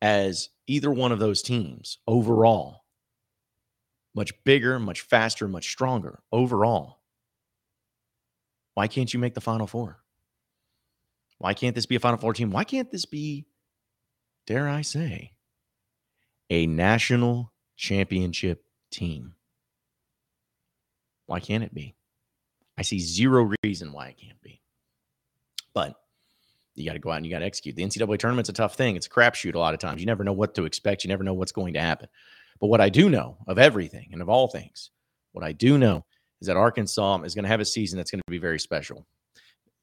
as 0.00 0.50
either 0.68 0.92
one 0.92 1.10
of 1.10 1.18
those 1.18 1.42
teams 1.42 1.98
overall. 2.06 2.84
Much 4.14 4.32
bigger, 4.44 4.78
much 4.78 5.00
faster, 5.00 5.48
much 5.48 5.68
stronger 5.68 6.20
overall. 6.30 7.00
Why 8.74 8.86
can't 8.86 9.12
you 9.12 9.18
make 9.18 9.34
the 9.34 9.40
Final 9.40 9.66
Four? 9.66 9.98
Why 11.38 11.52
can't 11.52 11.74
this 11.74 11.86
be 11.86 11.96
a 11.96 12.00
Final 12.00 12.18
Four 12.18 12.32
team? 12.32 12.52
Why 12.52 12.62
can't 12.62 12.92
this 12.92 13.06
be, 13.06 13.48
dare 14.46 14.68
I 14.68 14.82
say, 14.82 15.32
a 16.48 16.68
national 16.68 17.52
championship 17.76 18.64
team. 18.90 19.34
Why 21.26 21.40
can't 21.40 21.64
it 21.64 21.74
be? 21.74 21.94
I 22.78 22.82
see 22.82 22.98
zero 22.98 23.52
reason 23.62 23.92
why 23.92 24.08
it 24.08 24.18
can't 24.18 24.40
be. 24.42 24.60
But 25.72 25.94
you 26.74 26.86
got 26.86 26.92
to 26.92 26.98
go 26.98 27.10
out 27.10 27.16
and 27.16 27.26
you 27.26 27.32
got 27.32 27.40
to 27.40 27.46
execute. 27.46 27.76
The 27.76 27.84
NCAA 27.84 28.18
tournament's 28.18 28.50
a 28.50 28.54
tough 28.54 28.74
thing. 28.74 28.96
It's 28.96 29.06
a 29.06 29.10
crapshoot 29.10 29.54
a 29.54 29.58
lot 29.58 29.74
of 29.74 29.80
times. 29.80 30.00
You 30.00 30.06
never 30.06 30.24
know 30.24 30.32
what 30.32 30.54
to 30.54 30.64
expect. 30.64 31.04
You 31.04 31.08
never 31.08 31.24
know 31.24 31.34
what's 31.34 31.52
going 31.52 31.74
to 31.74 31.80
happen. 31.80 32.08
But 32.60 32.68
what 32.68 32.80
I 32.80 32.88
do 32.88 33.10
know 33.10 33.38
of 33.46 33.58
everything 33.58 34.10
and 34.12 34.22
of 34.22 34.28
all 34.28 34.48
things, 34.48 34.90
what 35.32 35.44
I 35.44 35.52
do 35.52 35.78
know 35.78 36.04
is 36.40 36.48
that 36.48 36.56
Arkansas 36.56 37.22
is 37.22 37.34
going 37.34 37.44
to 37.44 37.48
have 37.48 37.60
a 37.60 37.64
season 37.64 37.96
that's 37.96 38.10
going 38.10 38.20
to 38.26 38.30
be 38.30 38.38
very 38.38 38.60
special. 38.60 39.06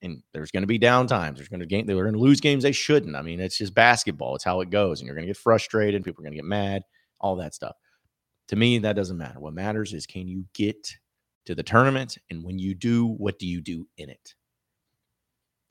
And 0.02 0.22
there's 0.34 0.52
going 0.52 0.64
to 0.64 0.68
be 0.68 0.78
down 0.78 1.08
times. 1.08 1.38
There's 1.38 1.50
going 1.50 1.62
to 1.62 1.66
game. 1.66 1.86
They're 1.86 1.96
going 1.96 2.14
to 2.14 2.20
lose 2.20 2.42
games 2.42 2.64
they 2.64 2.74
shouldn't. 2.74 3.16
I 3.16 3.22
mean, 3.22 3.40
it's 3.40 3.58
just 3.58 3.74
basketball. 3.74 4.36
It's 4.36 4.44
how 4.44 4.62
it 4.62 4.70
goes. 4.70 5.00
And 5.00 5.08
you're 5.08 5.16
going 5.16 5.26
to 5.26 5.30
get 5.30 5.38
frustrated. 5.38 6.04
People 6.04 6.22
are 6.22 6.26
going 6.26 6.34
to 6.34 6.42
get 6.42 6.46
mad. 6.46 6.84
All 7.20 7.38
that 7.38 7.54
stuff. 7.54 7.76
To 8.54 8.60
me, 8.60 8.78
that 8.78 8.96
doesn't 8.96 9.18
matter. 9.18 9.40
What 9.40 9.56
matters 9.56 9.94
is 9.94 10.06
can 10.06 10.28
you 10.28 10.46
get 10.54 10.88
to 11.46 11.56
the 11.56 11.64
tournament? 11.64 12.20
And 12.30 12.44
when 12.44 12.60
you 12.60 12.76
do, 12.76 13.08
what 13.08 13.40
do 13.40 13.48
you 13.48 13.62
do 13.62 13.88
in 13.98 14.12
it? 14.12 14.36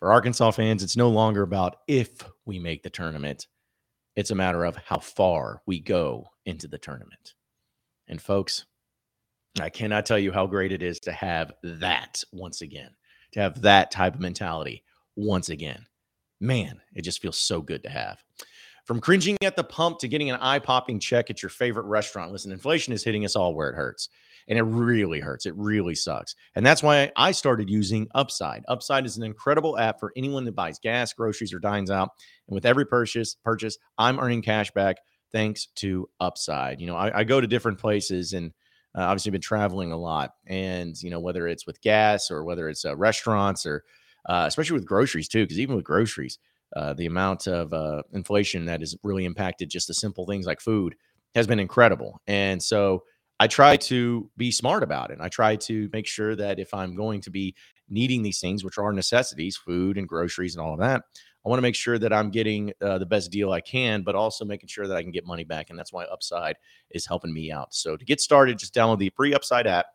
For 0.00 0.10
Arkansas 0.10 0.50
fans, 0.50 0.82
it's 0.82 0.96
no 0.96 1.08
longer 1.08 1.42
about 1.42 1.76
if 1.86 2.10
we 2.44 2.58
make 2.58 2.82
the 2.82 2.90
tournament, 2.90 3.46
it's 4.16 4.32
a 4.32 4.34
matter 4.34 4.64
of 4.64 4.74
how 4.74 4.98
far 4.98 5.62
we 5.64 5.78
go 5.78 6.26
into 6.44 6.66
the 6.66 6.76
tournament. 6.76 7.34
And 8.08 8.20
folks, 8.20 8.64
I 9.60 9.70
cannot 9.70 10.04
tell 10.04 10.18
you 10.18 10.32
how 10.32 10.48
great 10.48 10.72
it 10.72 10.82
is 10.82 10.98
to 11.02 11.12
have 11.12 11.52
that 11.62 12.24
once 12.32 12.62
again, 12.62 12.90
to 13.30 13.38
have 13.38 13.62
that 13.62 13.92
type 13.92 14.16
of 14.16 14.20
mentality 14.20 14.82
once 15.14 15.50
again. 15.50 15.86
Man, 16.40 16.80
it 16.96 17.02
just 17.02 17.22
feels 17.22 17.38
so 17.38 17.62
good 17.62 17.84
to 17.84 17.90
have. 17.90 18.24
From 18.84 19.00
cringing 19.00 19.36
at 19.42 19.54
the 19.54 19.64
pump 19.64 20.00
to 20.00 20.08
getting 20.08 20.30
an 20.30 20.40
eye 20.40 20.58
popping 20.58 20.98
check 20.98 21.30
at 21.30 21.42
your 21.42 21.50
favorite 21.50 21.86
restaurant. 21.86 22.32
Listen, 22.32 22.50
inflation 22.52 22.92
is 22.92 23.04
hitting 23.04 23.24
us 23.24 23.36
all 23.36 23.54
where 23.54 23.70
it 23.70 23.76
hurts. 23.76 24.08
And 24.48 24.58
it 24.58 24.62
really 24.62 25.20
hurts. 25.20 25.46
It 25.46 25.54
really 25.56 25.94
sucks. 25.94 26.34
And 26.56 26.66
that's 26.66 26.82
why 26.82 27.12
I 27.16 27.30
started 27.30 27.70
using 27.70 28.08
Upside. 28.12 28.64
Upside 28.66 29.06
is 29.06 29.16
an 29.16 29.22
incredible 29.22 29.78
app 29.78 30.00
for 30.00 30.12
anyone 30.16 30.44
that 30.46 30.56
buys 30.56 30.80
gas, 30.80 31.12
groceries, 31.12 31.54
or 31.54 31.60
dines 31.60 31.92
out. 31.92 32.10
And 32.48 32.54
with 32.56 32.66
every 32.66 32.84
purchase, 32.84 33.36
purchase, 33.44 33.78
I'm 33.98 34.18
earning 34.18 34.42
cash 34.42 34.72
back 34.72 34.96
thanks 35.30 35.66
to 35.76 36.08
Upside. 36.18 36.80
You 36.80 36.88
know, 36.88 36.96
I, 36.96 37.20
I 37.20 37.24
go 37.24 37.40
to 37.40 37.46
different 37.46 37.78
places 37.78 38.32
and 38.32 38.52
uh, 38.98 39.02
obviously 39.02 39.30
been 39.30 39.40
traveling 39.40 39.92
a 39.92 39.96
lot. 39.96 40.32
And, 40.48 41.00
you 41.00 41.10
know, 41.10 41.20
whether 41.20 41.46
it's 41.46 41.64
with 41.64 41.80
gas 41.80 42.28
or 42.28 42.42
whether 42.42 42.68
it's 42.68 42.84
uh, 42.84 42.96
restaurants 42.96 43.64
or 43.64 43.84
uh, 44.28 44.44
especially 44.46 44.74
with 44.74 44.86
groceries 44.86 45.28
too, 45.28 45.44
because 45.44 45.58
even 45.58 45.76
with 45.76 45.84
groceries, 45.84 46.38
uh, 46.76 46.94
the 46.94 47.06
amount 47.06 47.46
of 47.46 47.72
uh, 47.72 48.02
inflation 48.12 48.64
that 48.66 48.80
has 48.80 48.96
really 49.02 49.24
impacted 49.24 49.70
just 49.70 49.88
the 49.88 49.94
simple 49.94 50.26
things 50.26 50.46
like 50.46 50.60
food 50.60 50.94
has 51.34 51.46
been 51.46 51.60
incredible. 51.60 52.20
And 52.26 52.62
so 52.62 53.04
I 53.40 53.46
try 53.46 53.76
to 53.76 54.30
be 54.36 54.50
smart 54.50 54.82
about 54.82 55.10
it. 55.10 55.18
I 55.20 55.28
try 55.28 55.56
to 55.56 55.90
make 55.92 56.06
sure 56.06 56.36
that 56.36 56.58
if 56.58 56.72
I'm 56.72 56.94
going 56.94 57.20
to 57.22 57.30
be 57.30 57.54
needing 57.88 58.22
these 58.22 58.40
things, 58.40 58.64
which 58.64 58.78
are 58.78 58.92
necessities, 58.92 59.56
food 59.56 59.98
and 59.98 60.08
groceries 60.08 60.54
and 60.54 60.64
all 60.64 60.74
of 60.74 60.80
that, 60.80 61.02
I 61.44 61.48
want 61.48 61.58
to 61.58 61.62
make 61.62 61.74
sure 61.74 61.98
that 61.98 62.12
I'm 62.12 62.30
getting 62.30 62.72
uh, 62.80 62.98
the 62.98 63.06
best 63.06 63.32
deal 63.32 63.50
I 63.50 63.60
can, 63.60 64.02
but 64.02 64.14
also 64.14 64.44
making 64.44 64.68
sure 64.68 64.86
that 64.86 64.96
I 64.96 65.02
can 65.02 65.10
get 65.10 65.26
money 65.26 65.42
back. 65.42 65.70
And 65.70 65.78
that's 65.78 65.92
why 65.92 66.04
Upside 66.04 66.54
is 66.90 67.04
helping 67.04 67.34
me 67.34 67.50
out. 67.50 67.74
So 67.74 67.96
to 67.96 68.04
get 68.04 68.20
started, 68.20 68.58
just 68.58 68.74
download 68.74 68.98
the 68.98 69.12
free 69.16 69.34
Upside 69.34 69.66
app. 69.66 69.86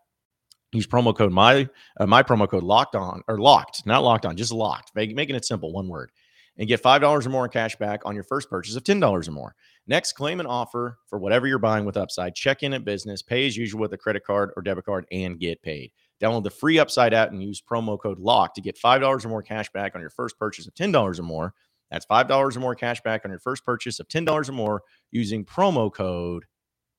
Use 0.74 0.86
promo 0.86 1.16
code 1.16 1.32
my 1.32 1.70
uh, 1.98 2.06
my 2.06 2.22
promo 2.22 2.50
code 2.50 2.64
locked 2.64 2.94
on 2.94 3.22
or 3.30 3.40
locked, 3.40 3.86
not 3.86 4.04
locked 4.04 4.26
on, 4.26 4.36
just 4.36 4.52
locked. 4.52 4.92
Make, 4.94 5.16
making 5.16 5.38
it 5.38 5.46
simple, 5.46 5.72
one 5.72 5.88
word 5.88 6.12
and 6.58 6.68
get 6.68 6.82
$5 6.82 7.26
or 7.26 7.30
more 7.30 7.46
in 7.46 7.52
cash 7.52 7.76
back 7.76 8.02
on 8.06 8.16
your 8.16 8.24
first 8.24 8.50
purchase 8.50 8.76
of 8.76 8.84
$10 8.84 9.28
or 9.28 9.32
more. 9.32 9.56
Next, 9.86 10.14
claim 10.14 10.40
an 10.40 10.46
offer 10.46 10.98
for 11.08 11.20
whatever 11.20 11.48
you're 11.48 11.60
buying 11.60 11.86
with 11.86 11.98
Upside. 11.98 12.36
Check 12.36 12.64
in 12.64 12.74
at 12.74 12.84
business, 12.84 13.22
pay 13.22 13.48
as 13.48 13.56
usual 13.56 13.82
with 13.82 13.94
a 13.94 13.98
credit 13.98 14.24
card 14.26 14.52
or 14.56 14.62
debit 14.62 14.86
card, 14.86 15.06
and 15.12 15.40
get 15.40 15.62
paid. 15.62 15.92
Download 16.22 16.44
the 16.44 16.50
free 16.50 16.80
Upside 16.80 17.14
app 17.14 17.32
and 17.32 17.44
use 17.44 17.62
promo 17.62 18.00
code 18.00 18.20
LOCK 18.20 18.56
to 18.56 18.62
get 18.62 18.78
$5 18.78 19.26
or 19.26 19.30
more 19.30 19.44
cash 19.44 19.70
back 19.72 19.94
on 19.96 20.02
your 20.02 20.10
first 20.10 20.38
purchase 20.40 20.68
of 20.68 20.74
$10 20.74 21.20
or 21.20 21.24
more. 21.24 21.54
That's 21.92 22.06
$5 22.06 22.56
or 22.56 22.60
more 22.60 22.76
cash 22.76 23.02
back 23.02 23.22
on 23.24 23.32
your 23.32 23.40
first 23.40 23.64
purchase 23.64 24.00
of 24.00 24.08
$10 24.08 24.50
or 24.50 24.52
more 24.52 24.82
using 25.12 25.46
promo 25.46 25.94
code 25.94 26.46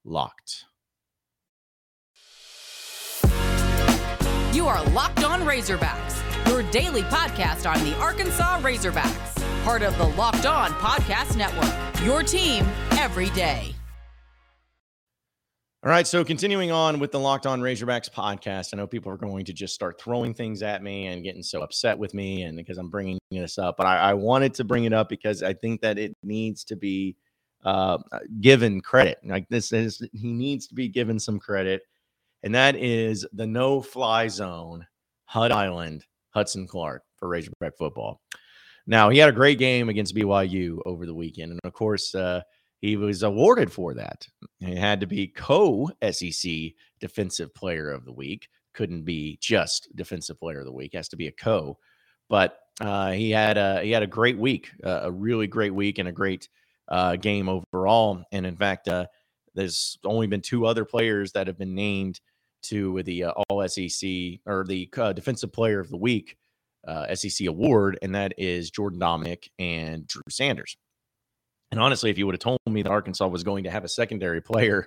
LOCKED. 0.05 0.65
You 4.55 4.67
are 4.67 4.83
Locked 4.91 5.25
On 5.25 5.43
Razorbacks, 5.43 6.49
your 6.49 6.63
daily 6.71 7.03
podcast 7.03 7.71
on 7.71 7.85
the 7.85 7.95
Arkansas 7.99 8.61
Razorbacks 8.61 9.38
part 9.69 9.83
of 9.83 9.99
the 9.99 10.07
Locked 10.17 10.47
On 10.47 10.71
Podcast 10.71 11.37
Network. 11.37 12.03
Your 12.03 12.23
team 12.23 12.65
every 12.93 13.29
day. 13.31 13.75
All 15.83 15.91
right, 15.91 16.07
so 16.07 16.25
continuing 16.25 16.71
on 16.71 16.99
with 16.99 17.13
the 17.13 17.21
Locked 17.21 17.45
On 17.45 17.61
Razorbacks 17.61 18.09
podcast, 18.09 18.71
I 18.73 18.79
know 18.79 18.87
people 18.87 19.13
are 19.13 19.19
going 19.19 19.45
to 19.45 19.53
just 19.53 19.75
start 19.75 20.01
throwing 20.01 20.33
things 20.33 20.63
at 20.63 20.83
me 20.83 21.09
and 21.09 21.23
getting 21.23 21.43
so 21.43 21.61
upset 21.61 21.99
with 21.99 22.15
me, 22.15 22.45
and 22.45 22.57
because 22.57 22.79
I'm 22.79 22.89
bringing 22.89 23.19
this 23.31 23.59
up, 23.59 23.77
but 23.77 23.87
I, 23.87 23.99
I 23.99 24.15
wanted 24.15 24.55
to 24.55 24.65
bring 24.65 24.85
it 24.85 24.95
up 24.95 25.11
because 25.11 25.43
I 25.43 25.53
think 25.53 25.83
that 25.83 25.99
it 25.99 26.17
needs 26.23 26.65
to 26.65 26.75
be 26.75 27.15
uh, 27.63 27.99
given 28.41 28.81
credit. 28.81 29.19
Like 29.23 29.51
this 29.51 29.75
is, 29.75 30.01
he 30.15 30.33
needs 30.33 30.67
to 30.69 30.75
be 30.75 30.89
given 30.89 31.21
some 31.21 31.39
credit, 31.39 31.83
and 32.43 32.55
that 32.55 32.75
is 32.75 33.27
the 33.35 33.47
no-fly 33.47 34.29
zone, 34.29 34.87
Hud 35.27 35.53
Island, 35.53 36.07
Hudson 36.31 36.67
Clark 36.67 37.03
for 37.17 37.29
Razorback 37.29 37.77
football. 37.77 38.23
Now, 38.89 39.11
he 39.11 39.19
had 39.19 39.29
a 39.29 39.33
great 39.33 39.59
game 39.59 39.91
against 39.91 40.17
BYU 40.17 40.79
over 40.87 41.05
the 41.05 41.15
weekend. 41.15 41.53
And 41.53 41.61
of 41.63 41.75
course, 41.75 42.15
uh, 42.15 42.41
he 42.81 42.97
was 42.97 43.23
awarded 43.23 43.71
for 43.71 43.93
that. 43.93 44.27
He 44.61 44.75
had 44.75 45.01
to 45.01 45.07
be 45.07 45.29
co 45.29 45.91
SEC 46.11 46.51
Defensive 46.99 47.55
Player 47.55 47.91
of 47.91 48.07
the 48.07 48.13
Week. 48.13 48.49
Couldn't 48.73 49.03
be 49.03 49.37
just 49.43 49.95
Defensive 49.95 50.39
Player 50.39 50.61
of 50.61 50.65
the 50.65 50.73
Week. 50.73 50.95
Has 50.95 51.09
to 51.11 51.17
be 51.17 51.27
a 51.27 51.33
co. 51.33 51.77
But 52.31 52.59
uh, 52.81 53.13
he 53.13 53.31
had 53.31 53.59
a 53.59 53.83
he 53.83 53.91
had 53.91 54.03
a 54.03 54.07
great 54.07 54.39
week, 54.39 54.71
uh, 54.83 55.01
a 55.03 55.13
really 55.13 55.47
great 55.47 55.75
week, 55.75 55.99
and 55.99 56.09
a 56.09 56.13
great 56.13 56.49
uh, 56.89 57.17
game 57.17 57.51
overall. 57.51 58.23
And 58.33 58.47
in 58.47 58.57
fact, 58.57 58.89
uh, 58.89 59.07
there's 59.55 59.99
only 60.03 60.29
been 60.29 60.41
two 60.41 60.65
other 60.65 60.87
players 60.87 61.33
that 61.33 61.47
have 61.47 61.59
been 61.59 61.75
named 61.75 62.21
to 62.63 63.03
the 63.03 63.25
uh, 63.25 63.33
All 63.33 63.69
SEC 63.69 64.09
or 64.47 64.65
the 64.67 64.89
Defensive 65.15 65.53
Player 65.53 65.79
of 65.79 65.91
the 65.91 65.97
Week 65.99 66.38
uh, 66.89 67.15
SEC 67.15 67.47
award, 67.47 67.99
and 68.03 68.15
that 68.15 68.33
is 68.39 68.71
Jordan 68.71 68.99
Domineck 68.99 69.49
and 69.59 70.07
Drew 70.07 70.23
Sanders. 70.31 70.77
And 71.71 71.79
honestly, 71.79 72.11
if 72.11 72.17
you 72.17 72.25
would 72.27 72.35
have 72.35 72.41
told 72.41 72.59
me 72.67 72.83
that 72.83 72.91
Arkansas 72.91 73.27
was 73.27 73.45
going 73.45 73.65
to 73.65 73.71
have 73.71 73.85
a 73.85 73.89
secondary 73.89 74.41
player 74.43 74.87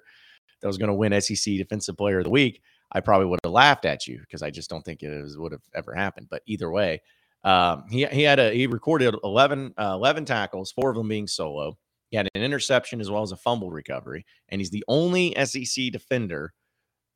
that 0.61 0.67
was 0.67 0.77
going 0.77 0.89
to 0.89 0.95
win 0.95 1.19
SEC 1.21 1.55
Defensive 1.57 1.95
Player 1.95 2.19
of 2.19 2.23
the 2.23 2.31
Week, 2.31 2.61
I 2.91 2.99
probably 3.01 3.27
would 3.27 3.39
have 3.43 3.53
laughed 3.53 3.85
at 3.85 4.07
you 4.07 4.19
because 4.19 4.41
I 4.41 4.49
just 4.49 4.69
don't 4.69 4.83
think 4.83 5.03
it 5.03 5.37
would 5.37 5.51
have 5.51 5.61
ever 5.75 5.93
happened. 5.93 6.27
But 6.29 6.41
either 6.47 6.69
way, 6.71 7.01
um, 7.43 7.85
he 7.89 8.05
he 8.07 8.23
had 8.23 8.39
a 8.39 8.51
he 8.51 8.67
recorded 8.67 9.15
11, 9.23 9.75
uh, 9.77 9.91
11 9.93 10.25
tackles, 10.25 10.71
four 10.71 10.89
of 10.89 10.97
them 10.97 11.07
being 11.07 11.27
solo. 11.27 11.77
He 12.09 12.17
had 12.17 12.27
an 12.35 12.41
interception 12.43 12.99
as 12.99 13.09
well 13.09 13.21
as 13.21 13.31
a 13.31 13.37
fumble 13.37 13.71
recovery, 13.71 14.25
and 14.49 14.59
he's 14.59 14.71
the 14.71 14.83
only 14.87 15.33
SEC 15.45 15.91
defender 15.91 16.53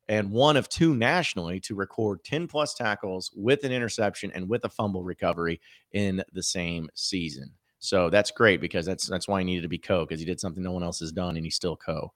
and 0.08 0.30
one 0.30 0.56
of 0.56 0.68
two 0.68 0.94
nationally 0.94 1.60
to 1.60 1.74
record 1.74 2.22
10 2.24 2.46
plus 2.46 2.74
tackles 2.74 3.30
with 3.34 3.64
an 3.64 3.72
interception 3.72 4.30
and 4.34 4.48
with 4.48 4.64
a 4.64 4.68
fumble 4.68 5.02
recovery 5.02 5.60
in 5.92 6.22
the 6.32 6.42
same 6.42 6.88
season. 6.94 7.50
So 7.78 8.10
that's 8.10 8.30
great 8.30 8.60
because 8.60 8.86
that's 8.86 9.06
that's 9.06 9.28
why 9.28 9.40
he 9.40 9.44
needed 9.44 9.62
to 9.62 9.68
be 9.68 9.78
co 9.78 10.04
because 10.04 10.20
he 10.20 10.26
did 10.26 10.40
something 10.40 10.62
no 10.62 10.72
one 10.72 10.82
else 10.82 11.00
has 11.00 11.12
done 11.12 11.36
and 11.36 11.44
he's 11.44 11.56
still 11.56 11.76
co. 11.76 12.12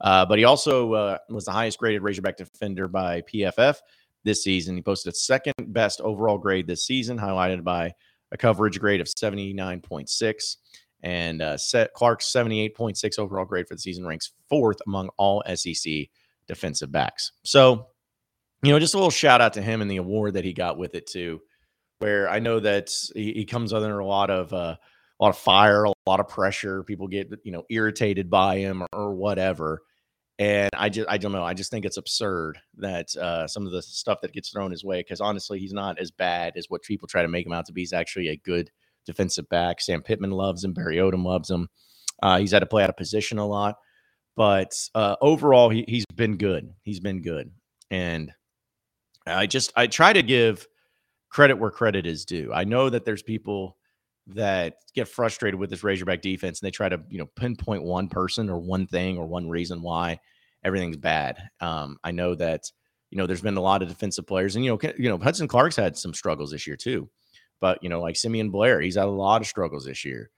Uh, 0.00 0.26
but 0.26 0.38
he 0.38 0.44
also 0.44 0.92
uh, 0.92 1.18
was 1.30 1.44
the 1.44 1.52
highest 1.52 1.78
graded 1.78 2.02
Razorback 2.02 2.36
defender 2.36 2.88
by 2.88 3.22
PFF 3.22 3.78
this 4.24 4.42
season. 4.42 4.74
He 4.74 4.82
posted 4.82 5.12
a 5.12 5.16
second 5.16 5.54
best 5.68 6.00
overall 6.00 6.36
grade 6.36 6.66
this 6.66 6.86
season, 6.86 7.18
highlighted 7.18 7.62
by 7.62 7.94
a 8.32 8.36
coverage 8.36 8.80
grade 8.80 9.00
of 9.00 9.06
79.6. 9.06 10.56
And 11.02 11.42
uh, 11.42 11.58
set 11.58 11.92
Clark's 11.92 12.32
78.6 12.32 13.18
overall 13.18 13.44
grade 13.44 13.68
for 13.68 13.74
the 13.74 13.80
season 13.80 14.06
ranks 14.06 14.32
fourth 14.48 14.78
among 14.86 15.10
all 15.16 15.42
SEC 15.54 16.08
defensive 16.46 16.92
backs. 16.92 17.32
So, 17.44 17.88
you 18.62 18.72
know, 18.72 18.78
just 18.78 18.94
a 18.94 18.98
little 18.98 19.10
shout 19.10 19.40
out 19.40 19.54
to 19.54 19.62
him 19.62 19.82
and 19.82 19.90
the 19.90 19.96
award 19.96 20.34
that 20.34 20.44
he 20.44 20.52
got 20.52 20.78
with 20.78 20.94
it 20.94 21.06
too. 21.06 21.40
Where 21.98 22.28
I 22.28 22.38
know 22.38 22.60
that 22.60 22.90
he, 23.14 23.32
he 23.32 23.44
comes 23.44 23.72
under 23.72 23.98
a 23.98 24.06
lot 24.06 24.30
of 24.30 24.52
uh, 24.52 24.76
a 25.20 25.22
lot 25.22 25.30
of 25.30 25.38
fire, 25.38 25.84
a 25.84 25.92
lot 26.06 26.20
of 26.20 26.28
pressure. 26.28 26.82
People 26.82 27.08
get 27.08 27.30
you 27.44 27.52
know 27.52 27.64
irritated 27.70 28.30
by 28.30 28.58
him 28.58 28.82
or, 28.82 28.88
or 28.92 29.14
whatever. 29.14 29.82
And 30.38 30.70
I 30.74 30.88
just 30.88 31.08
I 31.08 31.18
don't 31.18 31.32
know. 31.32 31.44
I 31.44 31.54
just 31.54 31.70
think 31.70 31.84
it's 31.84 31.96
absurd 31.96 32.58
that 32.78 33.14
uh, 33.16 33.46
some 33.46 33.66
of 33.66 33.72
the 33.72 33.82
stuff 33.82 34.20
that 34.22 34.32
gets 34.32 34.50
thrown 34.50 34.72
his 34.72 34.84
way. 34.84 35.00
Because 35.00 35.20
honestly, 35.20 35.60
he's 35.60 35.72
not 35.72 35.98
as 36.00 36.10
bad 36.10 36.54
as 36.56 36.66
what 36.68 36.82
people 36.82 37.06
try 37.06 37.22
to 37.22 37.28
make 37.28 37.46
him 37.46 37.52
out 37.52 37.66
to 37.66 37.72
be. 37.72 37.82
He's 37.82 37.92
actually 37.92 38.28
a 38.28 38.36
good 38.36 38.70
defensive 39.06 39.48
back. 39.48 39.80
Sam 39.80 40.02
Pittman 40.02 40.32
loves 40.32 40.64
him. 40.64 40.72
Barry 40.72 40.96
Odom 40.96 41.24
loves 41.24 41.50
him. 41.50 41.68
Uh, 42.22 42.38
he's 42.38 42.52
had 42.52 42.60
to 42.60 42.66
play 42.66 42.82
out 42.82 42.90
of 42.90 42.96
position 42.96 43.38
a 43.38 43.46
lot. 43.46 43.76
But 44.36 44.74
uh, 44.94 45.16
overall, 45.20 45.70
he, 45.70 45.84
he's 45.86 46.06
been 46.14 46.36
good. 46.36 46.72
He's 46.82 47.00
been 47.00 47.22
good. 47.22 47.50
And 47.90 48.32
I 49.26 49.46
just, 49.46 49.72
I 49.76 49.86
try 49.86 50.12
to 50.12 50.22
give 50.22 50.66
credit 51.28 51.56
where 51.56 51.70
credit 51.70 52.06
is 52.06 52.24
due. 52.24 52.52
I 52.52 52.64
know 52.64 52.90
that 52.90 53.04
there's 53.04 53.22
people 53.22 53.76
that 54.28 54.76
get 54.94 55.08
frustrated 55.08 55.58
with 55.58 55.70
this 55.70 55.84
Razorback 55.84 56.22
defense 56.22 56.60
and 56.60 56.66
they 56.66 56.70
try 56.70 56.88
to, 56.88 57.00
you 57.08 57.18
know, 57.18 57.26
pinpoint 57.36 57.82
one 57.82 58.08
person 58.08 58.48
or 58.48 58.58
one 58.58 58.86
thing 58.86 59.18
or 59.18 59.26
one 59.26 59.48
reason 59.48 59.82
why 59.82 60.18
everything's 60.64 60.96
bad. 60.96 61.36
Um, 61.60 61.98
I 62.02 62.10
know 62.10 62.34
that, 62.34 62.70
you 63.10 63.18
know, 63.18 63.26
there's 63.26 63.42
been 63.42 63.56
a 63.56 63.62
lot 63.62 63.82
of 63.82 63.88
defensive 63.88 64.26
players 64.26 64.56
and, 64.56 64.64
you 64.64 64.70
know, 64.70 64.92
you 64.98 65.08
know, 65.08 65.18
Hudson 65.18 65.46
Clark's 65.46 65.76
had 65.76 65.96
some 65.96 66.14
struggles 66.14 66.50
this 66.50 66.66
year 66.66 66.76
too. 66.76 67.08
But, 67.60 67.82
you 67.82 67.88
know, 67.88 68.00
like 68.00 68.16
Simeon 68.16 68.50
Blair, 68.50 68.80
he's 68.80 68.96
had 68.96 69.04
a 69.04 69.10
lot 69.10 69.40
of 69.40 69.46
struggles 69.46 69.84
this 69.84 70.04
year. 70.04 70.30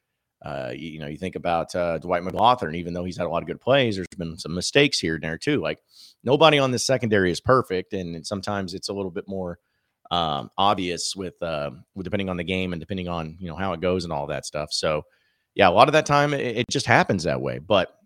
Uh, 0.44 0.70
you, 0.74 0.90
you, 0.90 1.00
know, 1.00 1.06
you 1.06 1.16
think 1.16 1.34
about 1.34 1.74
uh, 1.74 1.98
Dwight 1.98 2.22
McGlothern, 2.22 2.76
even 2.76 2.92
though 2.92 3.04
he's 3.04 3.16
had 3.16 3.26
a 3.26 3.28
lot 3.28 3.42
of 3.42 3.46
good 3.46 3.60
plays, 3.60 3.96
there's 3.96 4.06
been 4.16 4.36
some 4.36 4.54
mistakes 4.54 4.98
here 4.98 5.14
and 5.14 5.24
there 5.24 5.38
too. 5.38 5.60
Like 5.60 5.78
nobody 6.22 6.58
on 6.58 6.70
this 6.70 6.84
secondary 6.84 7.30
is 7.30 7.40
perfect, 7.40 7.92
and 7.94 8.26
sometimes 8.26 8.74
it's 8.74 8.88
a 8.88 8.92
little 8.92 9.10
bit 9.10 9.26
more 9.26 9.58
um, 10.10 10.50
obvious 10.56 11.16
with, 11.16 11.42
uh, 11.42 11.70
with 11.94 12.04
depending 12.04 12.28
on 12.28 12.36
the 12.36 12.44
game 12.44 12.72
and 12.72 12.80
depending 12.80 13.08
on 13.08 13.36
you 13.40 13.48
know 13.48 13.56
how 13.56 13.72
it 13.72 13.80
goes 13.80 14.04
and 14.04 14.12
all 14.12 14.26
that 14.28 14.46
stuff. 14.46 14.72
So, 14.72 15.02
yeah, 15.54 15.68
a 15.68 15.70
lot 15.70 15.88
of 15.88 15.94
that 15.94 16.06
time 16.06 16.34
it, 16.34 16.58
it 16.58 16.66
just 16.70 16.86
happens 16.86 17.24
that 17.24 17.40
way. 17.40 17.58
But 17.58 17.96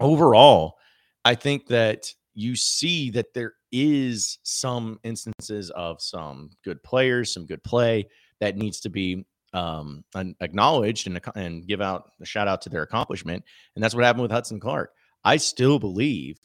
overall, 0.00 0.76
I 1.24 1.34
think 1.34 1.66
that 1.66 2.14
you 2.34 2.54
see 2.54 3.10
that 3.10 3.34
there 3.34 3.54
is 3.72 4.38
some 4.44 5.00
instances 5.02 5.70
of 5.70 6.00
some 6.00 6.50
good 6.64 6.82
players, 6.82 7.34
some 7.34 7.46
good 7.46 7.62
play 7.64 8.08
that 8.40 8.56
needs 8.56 8.80
to 8.80 8.88
be 8.88 9.26
um, 9.54 10.04
acknowledged 10.40 11.06
and, 11.06 11.20
and 11.34 11.66
give 11.66 11.80
out 11.80 12.10
a 12.20 12.26
shout 12.26 12.48
out 12.48 12.62
to 12.62 12.68
their 12.68 12.82
accomplishment. 12.82 13.44
And 13.74 13.82
that's 13.82 13.94
what 13.94 14.04
happened 14.04 14.22
with 14.22 14.30
Hudson 14.30 14.60
Clark. 14.60 14.92
I 15.24 15.36
still 15.36 15.78
believe 15.78 16.38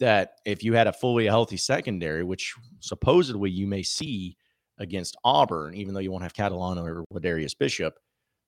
that 0.00 0.34
if 0.44 0.62
you 0.62 0.74
had 0.74 0.86
a 0.86 0.92
fully 0.92 1.26
healthy 1.26 1.56
secondary, 1.56 2.24
which 2.24 2.54
supposedly 2.80 3.50
you 3.50 3.66
may 3.66 3.82
see 3.82 4.36
against 4.78 5.16
Auburn, 5.24 5.74
even 5.74 5.94
though 5.94 6.00
you 6.00 6.10
won't 6.10 6.24
have 6.24 6.34
Catalon 6.34 6.82
or 6.82 7.04
Ladarius 7.12 7.56
Bishop, 7.56 7.94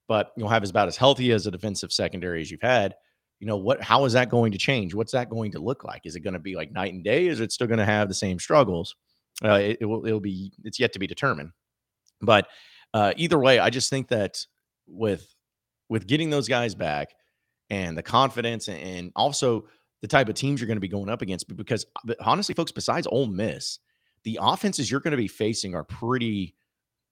but 0.09 0.33
you'll 0.37 0.49
have 0.49 0.69
about 0.69 0.89
as 0.89 0.97
healthy 0.97 1.33
as 1.33 1.47
a 1.47 1.51
defensive 1.51 1.93
secondary 1.93 2.41
as 2.41 2.51
you've 2.51 2.61
had. 2.63 2.95
You 3.41 3.47
know 3.47 3.57
what? 3.57 3.83
How 3.83 4.05
is 4.05 4.15
that 4.15 4.31
going 4.31 4.53
to 4.53 4.59
change? 4.59 4.95
What's 4.95 5.13
that 5.13 5.29
going 5.29 5.53
to 5.53 5.59
look 5.59 5.85
like? 5.85 6.03
Is 6.05 6.17
it 6.17 6.21
going 6.21 6.35
to 6.35 6.41
be 6.41 6.55
like 6.55 6.73
night 6.73 6.95
and 6.95 7.05
day? 7.05 7.27
Is 7.27 7.41
it 7.41 7.53
still 7.53 7.67
going 7.67 7.79
to 7.79 7.85
have 7.85 8.09
the 8.09 8.15
same 8.15 8.39
struggles? 8.39 8.97
Uh, 9.45 9.55
it, 9.55 9.79
it, 9.83 9.85
will. 9.85 10.07
It'll 10.07 10.21
be. 10.21 10.53
It's 10.65 10.81
yet 10.81 10.93
to 10.95 10.99
be 10.99 11.07
determined. 11.07 11.51
But 12.23 12.49
uh, 12.95 13.13
either 13.17 13.39
way, 13.39 13.59
I 13.59 13.71
just 13.71 13.91
think 13.91 14.09
that 14.09 14.45
with 14.87 15.35
with 15.89 16.07
getting 16.07 16.31
those 16.31 16.49
guys 16.49 16.75
back 16.75 17.15
and 17.71 17.97
the 17.97 18.03
confidence 18.03 18.69
and 18.69 19.13
also 19.15 19.67
the 20.03 20.09
type 20.09 20.29
of 20.29 20.35
teams 20.35 20.61
you're 20.61 20.67
going 20.67 20.77
to 20.77 20.81
be 20.81 20.89
going 20.89 21.09
up 21.09 21.23
against, 21.23 21.55
because 21.57 21.87
uh, 22.09 22.15
honestly, 22.21 22.55
folks, 22.55 22.73
besides 22.73 23.07
Ole 23.11 23.27
Miss, 23.27 23.79
the 24.25 24.39
offenses 24.41 24.91
you're 24.91 25.01
going 25.01 25.13
to 25.13 25.17
be 25.17 25.29
facing 25.29 25.75
are 25.75 25.85
pretty 25.85 26.55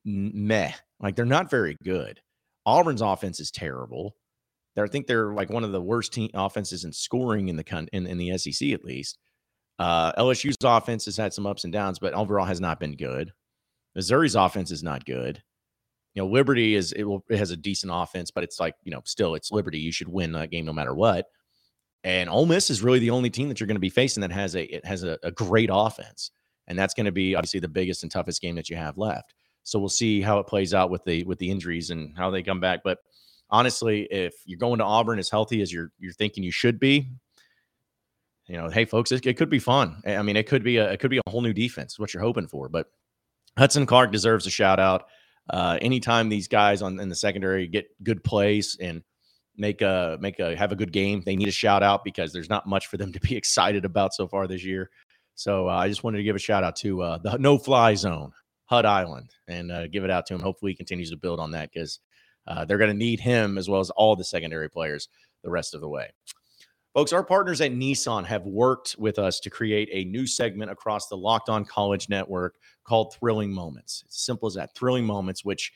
meh. 0.05 0.73
Like 1.01 1.17
they're 1.17 1.25
not 1.25 1.51
very 1.51 1.77
good. 1.83 2.21
Auburn's 2.67 3.03
offense 3.03 3.41
is 3.41 3.51
terrible. 3.51 4.17
I 4.77 4.89
think 4.89 5.07
they're 5.07 5.33
like 5.33 5.51
one 5.51 5.63
of 5.63 5.73
the 5.73 5.81
worst 5.81 6.13
team 6.13 6.31
offenses 6.35 6.85
in 6.85 6.93
scoring 6.93 7.49
in 7.49 7.57
the 7.57 7.89
in, 7.93 8.07
in 8.07 8.19
the 8.19 8.37
SEC 8.39 8.71
at 8.71 8.85
least. 8.85 9.19
Uh, 9.79 10.13
LSU's 10.13 10.57
offense 10.63 11.05
has 11.05 11.17
had 11.17 11.33
some 11.33 11.47
ups 11.47 11.65
and 11.65 11.73
downs, 11.73 11.99
but 11.99 12.15
overall 12.15 12.47
has 12.47 12.61
not 12.61 12.81
been 12.81 12.97
good. 12.97 13.33
Missouri's 13.95 14.35
offense 14.35 14.71
is 14.71 14.83
not 14.83 15.05
good. 15.05 15.43
You 16.15 16.23
know, 16.23 16.29
Liberty 16.29 16.75
is 16.75 16.93
it, 16.93 17.05
will, 17.05 17.25
it 17.29 17.39
has 17.39 17.51
a 17.51 17.57
decent 17.57 17.93
offense, 17.95 18.31
but 18.31 18.45
it's 18.45 18.61
like 18.61 18.75
you 18.85 18.93
know 18.93 19.03
still 19.05 19.35
it's 19.35 19.51
Liberty. 19.51 19.79
You 19.79 19.93
should 19.93 20.09
win 20.09 20.33
that 20.33 20.51
game 20.51 20.65
no 20.65 20.73
matter 20.73 20.95
what. 20.95 21.27
And 22.05 22.29
Ole 22.29 22.47
Miss 22.47 22.71
is 22.71 22.83
really 22.83 22.99
the 22.99 23.11
only 23.11 23.31
team 23.31 23.49
that 23.49 23.59
you're 23.59 23.67
going 23.67 23.77
to 23.77 23.81
be 23.81 23.91
facing 23.91 24.21
that 24.21 24.31
has 24.31 24.55
a 24.55 24.65
it 24.65 24.85
has 24.85 25.03
a, 25.03 25.19
a 25.23 25.31
great 25.33 25.71
offense, 25.73 26.31
and 26.69 26.79
that's 26.79 26.95
going 26.95 27.07
to 27.07 27.13
be 27.13 27.35
obviously 27.35 27.61
the 27.61 27.69
biggest 27.69 28.03
and 28.03 28.13
toughest 28.13 28.41
game 28.41 28.55
that 28.57 28.71
you 28.71 28.77
have 28.77 28.97
left. 28.99 29.35
So 29.65 29.79
we'll 29.79 29.89
see 29.89 30.21
how 30.21 30.39
it 30.39 30.47
plays 30.47 30.75
out 30.75 30.91
with 30.91 31.05
the 31.05 31.25
with 31.25 31.39
the 31.39 31.51
injuries 31.51 31.91
and 31.91 32.17
how 32.17 32.31
they 32.31 32.43
come 32.43 32.61
back. 32.61 32.81
But 32.85 32.99
honestly, 33.51 34.03
if 34.11 34.35
you're 34.45 34.59
going 34.59 34.79
to 34.79 34.85
Auburn 34.85 35.19
as 35.19 35.31
healthy 35.31 35.63
as 35.63 35.73
you're 35.73 35.91
you're 35.99 36.13
thinking 36.13 36.45
you 36.45 36.53
should 36.53 36.79
be, 36.79 37.11
you 38.47 38.57
know, 38.57 38.69
hey 38.69 38.85
folks, 38.85 39.11
it, 39.11 39.27
it 39.27 39.35
could 39.35 39.51
be 39.51 39.59
fun. 39.59 40.03
I 40.07 40.23
mean, 40.23 40.37
it 40.37 40.47
could 40.47 40.63
be 40.63 40.77
a 40.77 40.93
it 40.93 41.01
could 41.01 41.11
be 41.11 41.21
a 41.25 41.31
whole 41.31 41.41
new 41.41 41.55
defense. 41.55 41.99
What 41.99 42.13
you're 42.13 42.23
hoping 42.23 42.47
for, 42.47 42.69
but 42.69 42.87
Hudson 43.57 43.87
Clark 43.87 44.13
deserves 44.13 44.47
a 44.47 44.51
shout 44.51 44.79
out. 44.79 45.07
Uh, 45.51 45.79
anytime 45.83 46.29
these 46.29 46.49
guys 46.49 46.83
on 46.83 46.99
in 46.99 47.09
the 47.09 47.15
secondary 47.15 47.67
get 47.67 47.87
good 48.03 48.25
plays 48.25 48.77
and 48.81 49.03
make 49.57 49.83
a 49.83 50.17
make 50.21 50.41
a 50.41 50.57
have 50.57 50.73
a 50.73 50.77
good 50.77 50.93
game, 50.93 51.23
they 51.25 51.37
need 51.37 51.49
a 51.49 51.53
shout 51.53 51.83
out 51.83 52.05
because 52.05 52.33
there's 52.33 52.49
not 52.49 52.67
much 52.67 52.87
for 52.87 52.97
them 52.97 53.13
to 53.13 53.21
be 53.21 53.37
excited 53.37 53.85
about 53.85 54.15
so 54.15 54.27
far 54.27 54.47
this 54.47 54.65
year. 54.65 54.91
So 55.35 55.69
uh, 55.69 55.77
I 55.77 55.89
just 55.89 56.05
wanted 56.05 56.19
to 56.19 56.25
give 56.25 56.37
a 56.37 56.41
shout 56.41 56.65
out 56.65 56.77
to 56.77 57.03
uh, 57.03 57.19
the 57.19 57.37
no 57.39 57.59
fly 57.59 57.95
zone. 57.95 58.33
Hud 58.67 58.87
Island 58.87 59.31
and 59.47 59.71
uh, 59.71 59.87
give 59.89 60.05
it 60.05 60.11
out 60.11 60.27
to 60.27 60.35
him. 60.35 60.41
Hopefully, 60.41 60.73
he 60.73 60.77
continues 60.77 61.11
to 61.11 61.17
build 61.17 61.39
on 61.39 61.51
that 61.53 61.71
because 61.73 62.01
uh, 62.47 62.65
they're 62.65 62.79
going 62.79 62.91
to 62.91 62.97
need 62.97 63.21
him 63.21 63.59
as 63.59 63.69
well 63.69 63.81
as 63.81 63.91
all 63.91 64.17
the 64.17 64.25
secondary 64.25 64.71
players 64.71 65.09
the 65.43 65.51
rest 65.51 65.75
of 65.75 65.81
the 65.81 65.89
way. 65.89 66.11
Folks, 66.95 67.13
our 67.13 67.25
partners 67.25 67.61
at 67.61 67.73
Nissan 67.73 68.25
have 68.25 68.47
worked 68.47 68.95
with 68.99 69.19
us 69.19 69.41
to 69.41 69.51
create 69.51 69.89
a 69.93 70.05
new 70.05 70.27
segment 70.27 70.71
across 70.71 71.09
the 71.09 71.17
Locked 71.17 71.49
On 71.49 71.65
College 71.65 72.09
Network 72.09 72.57
called 72.85 73.15
Thrilling 73.15 73.53
Moments. 73.53 74.03
It's 74.07 74.25
simple 74.25 74.47
as 74.47 74.55
that 74.55 74.75
Thrilling 74.75 75.05
Moments, 75.05 75.45
which, 75.45 75.73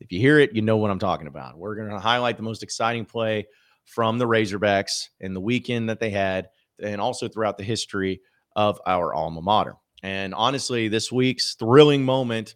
if 0.00 0.12
you 0.12 0.20
hear 0.20 0.38
it, 0.38 0.54
you 0.54 0.62
know 0.62 0.76
what 0.76 0.90
I'm 0.90 0.98
talking 0.98 1.26
about. 1.26 1.58
We're 1.58 1.74
going 1.74 1.90
to 1.90 1.98
highlight 1.98 2.36
the 2.36 2.42
most 2.42 2.62
exciting 2.62 3.04
play 3.04 3.46
from 3.84 4.18
the 4.18 4.26
Razorbacks 4.26 5.08
in 5.20 5.34
the 5.34 5.40
weekend 5.40 5.88
that 5.88 6.00
they 6.00 6.10
had, 6.10 6.48
and 6.82 7.00
also 7.00 7.28
throughout 7.28 7.58
the 7.58 7.64
history 7.64 8.20
of 8.56 8.80
our 8.86 9.14
alma 9.14 9.42
mater. 9.42 9.76
And 10.02 10.34
honestly, 10.34 10.88
this 10.88 11.12
week's 11.12 11.54
thrilling 11.54 12.04
moment 12.04 12.54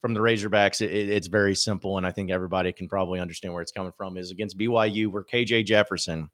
from 0.00 0.14
the 0.14 0.20
Razorbacks, 0.20 0.80
it, 0.80 0.90
it's 0.92 1.26
very 1.26 1.54
simple. 1.54 1.96
And 1.96 2.06
I 2.06 2.12
think 2.12 2.30
everybody 2.30 2.72
can 2.72 2.88
probably 2.88 3.20
understand 3.20 3.54
where 3.54 3.62
it's 3.62 3.72
coming 3.72 3.92
from 3.96 4.16
is 4.16 4.30
against 4.30 4.58
BYU, 4.58 5.10
where 5.10 5.24
KJ 5.24 5.64
Jefferson 5.64 6.28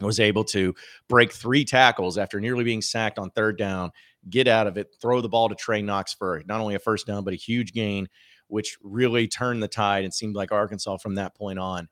was 0.00 0.20
able 0.20 0.44
to 0.44 0.74
break 1.08 1.32
three 1.32 1.64
tackles 1.64 2.18
after 2.18 2.40
nearly 2.40 2.64
being 2.64 2.82
sacked 2.82 3.18
on 3.18 3.30
third 3.30 3.58
down, 3.58 3.90
get 4.30 4.46
out 4.46 4.66
of 4.66 4.78
it, 4.78 4.94
throw 5.00 5.20
the 5.20 5.28
ball 5.28 5.48
to 5.48 5.54
Trey 5.54 5.82
Knox 5.82 6.12
for 6.14 6.42
not 6.46 6.60
only 6.60 6.74
a 6.74 6.78
first 6.78 7.06
down, 7.06 7.24
but 7.24 7.34
a 7.34 7.36
huge 7.36 7.72
gain, 7.72 8.08
which 8.46 8.78
really 8.82 9.26
turned 9.26 9.62
the 9.62 9.68
tide 9.68 10.04
and 10.04 10.14
seemed 10.14 10.36
like 10.36 10.52
Arkansas 10.52 10.98
from 10.98 11.16
that 11.16 11.34
point 11.34 11.58
on 11.58 11.88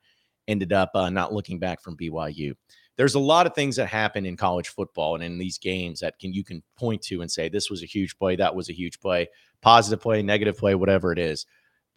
ended 0.47 0.71
up 0.71 0.91
uh, 0.95 1.09
not 1.09 1.33
looking 1.33 1.59
back 1.59 1.81
from 1.81 1.97
BYU 1.97 2.53
there's 2.97 3.15
a 3.15 3.19
lot 3.19 3.45
of 3.45 3.53
things 3.53 3.75
that 3.75 3.87
happen 3.87 4.25
in 4.25 4.35
college 4.35 4.69
football 4.69 5.15
and 5.15 5.23
in 5.23 5.37
these 5.37 5.57
games 5.57 5.99
that 5.99 6.19
can 6.19 6.33
you 6.33 6.43
can 6.43 6.61
point 6.75 7.01
to 7.03 7.21
and 7.21 7.31
say 7.31 7.47
this 7.47 7.69
was 7.69 7.83
a 7.83 7.85
huge 7.85 8.17
play, 8.17 8.35
that 8.35 8.55
was 8.55 8.69
a 8.69 8.73
huge 8.73 8.99
play, 8.99 9.27
positive 9.61 10.01
play, 10.01 10.21
negative 10.21 10.57
play, 10.57 10.75
whatever 10.75 11.11
it 11.11 11.19
is. 11.19 11.45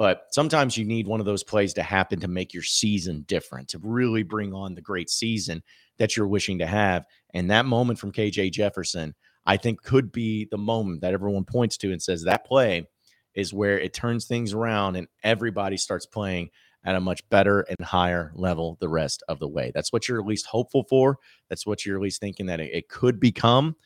But 0.01 0.29
sometimes 0.31 0.79
you 0.79 0.87
need 0.87 1.07
one 1.07 1.21
of 1.21 1.27
those 1.27 1.45
plays 1.45 1.75
to 1.75 1.83
happen 1.83 2.21
to 2.21 2.27
make 2.27 2.55
your 2.55 2.63
season 2.63 3.23
different, 3.29 3.69
to 3.69 3.79
really 3.83 4.23
bring 4.23 4.55
on 4.55 4.75
the 4.75 4.81
great 4.81 5.11
season 5.11 5.63
that 5.99 6.17
you're 6.17 6.27
wishing 6.27 6.61
to 6.61 6.67
have. 6.67 7.05
And 7.35 7.51
that 7.51 7.67
moment 7.67 7.99
from 7.99 8.11
KJ 8.11 8.53
Jefferson, 8.53 9.15
I 9.45 9.59
think 9.59 9.83
could 9.83 10.11
be 10.11 10.49
the 10.51 10.57
moment 10.57 11.03
that 11.03 11.13
everyone 11.13 11.45
points 11.45 11.77
to 11.77 11.93
and 11.93 12.01
says 12.01 12.25
that 12.25 12.47
play 12.47 12.89
is 13.35 13.53
where 13.53 13.79
it 13.79 13.93
turns 13.93 14.25
things 14.25 14.55
around 14.55 14.97
and 14.97 15.07
everybody 15.23 15.77
starts 15.77 16.07
playing 16.07 16.49
at 16.83 16.97
a 16.97 17.01
much 17.01 17.29
better 17.29 17.61
and 17.61 17.87
higher 17.87 18.33
level 18.35 18.79
the 18.81 18.89
rest 18.89 19.23
of 19.29 19.39
the 19.39 19.49
way. 19.49 19.71
That's 19.75 19.93
what 19.93 20.09
you're 20.09 20.19
at 20.19 20.27
least 20.27 20.47
hopeful 20.47 20.85
for. 20.89 21.19
That's 21.51 21.67
what 21.67 21.85
you're 21.85 21.99
at 21.99 22.03
least 22.03 22.23
thinking 22.23 22.47
that 22.47 22.59
it, 22.59 22.89
could 22.89 23.21
become. 23.21 23.77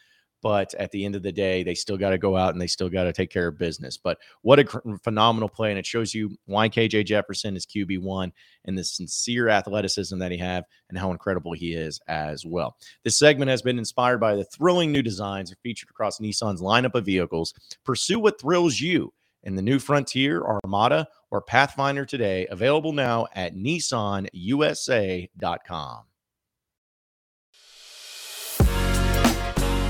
But 0.45 0.73
at 0.75 0.91
the 0.91 1.07
end 1.07 1.17
of 1.17 1.23
the 1.23 1.33
day, 1.33 1.63
they 1.63 1.75
still 1.75 1.97
got 1.97 2.11
to 2.11 2.19
go 2.19 2.37
out 2.37 2.53
and 2.53 2.61
they 2.61 2.67
still 2.67 2.91
got 2.91 3.05
to 3.05 3.15
take 3.15 3.31
care 3.31 3.49
of 3.49 3.57
business. 3.57 3.97
But 3.97 4.19
what 4.43 4.59
a 4.59 4.65
mm, 4.65 5.03
phenomenal 5.03 5.49
play. 5.49 5.71
And 5.71 5.79
it 5.79 5.87
shows 5.87 6.15
you 6.15 6.37
why 6.45 6.69
KJ 6.69 7.07
Jefferson 7.07 7.57
is 7.57 7.65
QB1 7.65 8.31
and 8.67 8.77
the 8.77 8.85
sincere 8.85 9.49
athleticism 9.49 10.19
that 10.19 10.33
he 10.33 10.37
have 10.37 10.65
and 10.91 10.99
how 10.99 11.13
incredible 11.13 11.55
he 11.55 11.73
is 11.73 11.99
as 12.09 12.45
well. 12.45 12.77
This 13.05 13.19
segment 13.19 13.51
has 13.51 13.63
been 13.63 13.79
inspired 13.79 14.19
by 14.19 14.37
the 14.37 14.45
thrilling 14.45 14.93
new 14.93 15.01
designs 15.01 15.55
featured 15.63 15.89
across 15.89 16.21
Nissan's 16.21 16.61
lineup 16.61 16.95
of 16.95 17.07
vehicles. 17.07 17.55
Pursue 17.83 18.19
what 18.19 18.39
thrills 18.39 18.79
you 18.79 19.15
in 19.45 19.55
the 19.55 19.63
new 19.63 19.79
Frontier, 19.79 20.43
Armada, 20.43 21.09
or 21.31 21.41
Pathfinder 21.41 22.05
today, 22.05 22.47
available 22.51 22.93
now 22.93 23.29
at 23.35 23.57
nissanusa.com. 23.57 26.05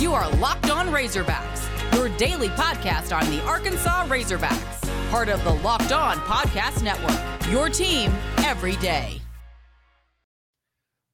You 0.05 0.13
are 0.13 0.31
Locked 0.33 0.69
On 0.69 0.89
Razorbacks, 0.89 1.95
your 1.95 2.11
daily 2.19 2.49
podcast 2.49 3.19
on 3.19 3.25
the 3.31 3.43
Arkansas 3.45 4.07
Razorbacks, 4.07 5.11
part 5.11 5.31
of 5.31 5.43
the 5.45 5.55
Locked 5.55 5.93
On 5.93 6.19
Podcast 6.19 6.83
Network, 6.83 7.51
your 7.51 7.71
team 7.71 8.13
every 8.41 8.77
day. 8.77 9.19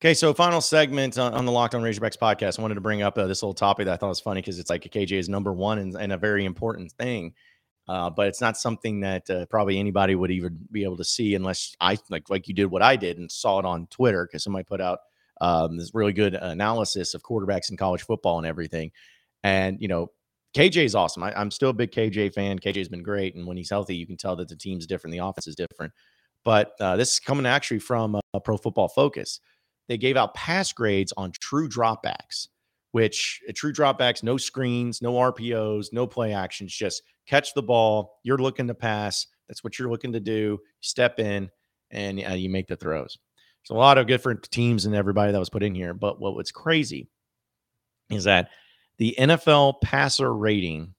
Okay, 0.03 0.13
so 0.13 0.35
final 0.35 0.61
segment 0.61 1.19
on, 1.19 1.45
the 1.45 1.53
Locked 1.53 1.77
On 1.77 1.83
Razorbacks 1.83 2.19
podcast. 2.19 2.59
I 2.59 2.63
wanted 2.63 2.75
to 2.75 2.81
bring 2.81 3.01
up 3.01 3.17
uh, 3.17 3.29
this 3.29 3.45
little 3.45 3.55
topic 3.55 3.85
that 3.85 3.93
I 3.93 3.97
thought 3.97 4.09
was 4.09 4.19
funny 4.19 4.41
because 4.41 4.59
it's 4.59 4.71
like 4.71 4.83
KJ 4.83 5.13
is 5.13 5.29
number 5.29 5.53
one 5.53 5.79
and, 5.79 5.95
and 5.95 6.13
a 6.13 6.17
very 6.17 6.45
important 6.45 6.91
thing. 6.91 7.33
Uh, 7.87 8.11
but 8.11 8.27
it's 8.27 8.41
not 8.41 8.57
something 8.57 8.99
that 9.03 9.31
uh, 9.31 9.47
probably 9.47 9.79
anybody 9.79 10.17
would 10.17 10.33
even 10.33 10.59
be 10.73 10.83
able 10.83 10.97
to 10.97 11.05
see 11.05 11.37
unless 11.37 11.77
I 11.81 11.97
like 12.09 12.29
like 12.29 12.49
you 12.49 12.55
did 12.55 12.67
what 12.67 12.83
I 12.83 12.97
did 12.97 13.19
and 13.19 13.31
saw 13.31 13.61
it 13.61 13.65
on 13.65 13.87
Twitter 13.87 14.27
because 14.27 14.43
somebody 14.43 14.65
put 14.65 14.81
out 14.81 14.99
um, 15.41 15.77
this 15.77 15.91
really 15.95 16.13
good 16.13 16.35
analysis 16.35 17.15
of 17.15 17.23
quarterbacks 17.23 17.71
in 17.71 17.77
college 17.77 18.03
football 18.03 18.39
and 18.39 18.47
everything. 18.47 18.91
And 19.43 19.79
you 19.81 19.89
know, 19.89 20.09
KJ 20.57 20.85
is 20.85 20.95
awesome. 20.95 21.23
I, 21.23 21.41
am 21.41 21.51
still 21.51 21.71
a 21.71 21.75
big 21.75 21.93
KJ 21.93 22.35
fan. 22.35 22.59
KJ's 22.59 22.89
been 22.89 23.03
great, 23.03 23.35
and 23.35 23.47
when 23.47 23.57
he's 23.57 23.71
healthy, 23.71 23.97
you 23.97 24.07
can 24.07 24.17
tell 24.17 24.37
that 24.37 24.49
the 24.49 24.57
team's 24.57 24.87
different, 24.87 25.13
the 25.13 25.25
offense 25.25 25.47
is 25.47 25.57
different. 25.57 25.93
But 26.45 26.73
uh, 26.81 26.97
this 26.97 27.15
is 27.15 27.21
coming 27.21 27.47
actually 27.47 27.81
from 27.81 28.19
a 28.35 28.41
Pro 28.41 28.57
Football 28.57 28.89
Focus. 28.89 29.41
They 29.89 29.99
gave 29.99 30.17
out 30.17 30.35
pass 30.35 30.73
grades 30.73 31.13
on 31.17 31.33
true 31.33 31.69
dropbacks 31.69 32.47
which 32.93 33.41
a 33.49 33.53
true 33.53 33.73
dropbacks, 33.73 34.23
no 34.23 34.37
screens, 34.37 35.01
no 35.01 35.13
RPOs, 35.15 35.87
no 35.93 36.07
play 36.07 36.33
actions, 36.33 36.75
just 36.75 37.03
catch 37.27 37.55
the 37.55 37.63
ball. 37.63 38.19
You're 38.25 38.39
looking 38.39 38.67
to 38.69 38.75
pass. 38.75 39.27
That's 39.49 39.63
what 39.63 39.79
you're 39.79 39.91
looking 39.91 40.13
to 40.13 40.21
do. 40.21 40.59
Step 40.81 41.19
in 41.19 41.51
and 41.91 42.23
uh, 42.25 42.35
you 42.35 42.51
make 42.51 42.67
the 42.67 42.77
throws. 42.77 43.19
There's 43.63 43.77
a 43.77 43.79
lot 43.79 43.99
of 43.99 44.07
different 44.07 44.51
teams 44.51 44.87
and 44.87 44.95
everybody 44.95 45.33
that 45.33 45.39
was 45.39 45.51
put 45.51 45.63
in 45.63 45.75
here. 45.75 45.95
But 45.95 46.21
what 46.21 46.35
was 46.35 46.51
crazy 46.51 47.09
is 48.11 48.25
that 48.25 48.51
the 48.99 49.15
NFL 49.19 49.81
passer 49.83 50.35
rating 50.35 50.95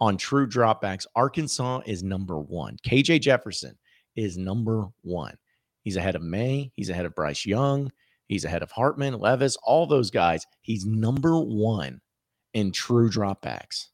on 0.00 0.16
true 0.16 0.46
dropbacks, 0.46 1.06
Arkansas 1.14 1.80
is 1.86 2.02
number 2.02 2.38
one. 2.38 2.76
KJ 2.86 3.20
Jefferson 3.20 3.76
is 4.16 4.36
number 4.36 4.86
one. 5.02 5.36
He's 5.82 5.96
ahead 5.96 6.16
of 6.16 6.22
Maye. 6.22 6.70
He's 6.74 6.90
ahead 6.90 7.06
of 7.06 7.14
Bryce 7.14 7.46
Young. 7.46 7.90
He's 8.26 8.44
ahead 8.44 8.62
of 8.62 8.70
Hartman, 8.70 9.18
Levis, 9.18 9.56
all 9.62 9.86
those 9.86 10.10
guys. 10.10 10.46
He's 10.60 10.84
number 10.84 11.38
one 11.40 12.00
in 12.52 12.72
true 12.72 13.08
dropbacks. 13.08 13.86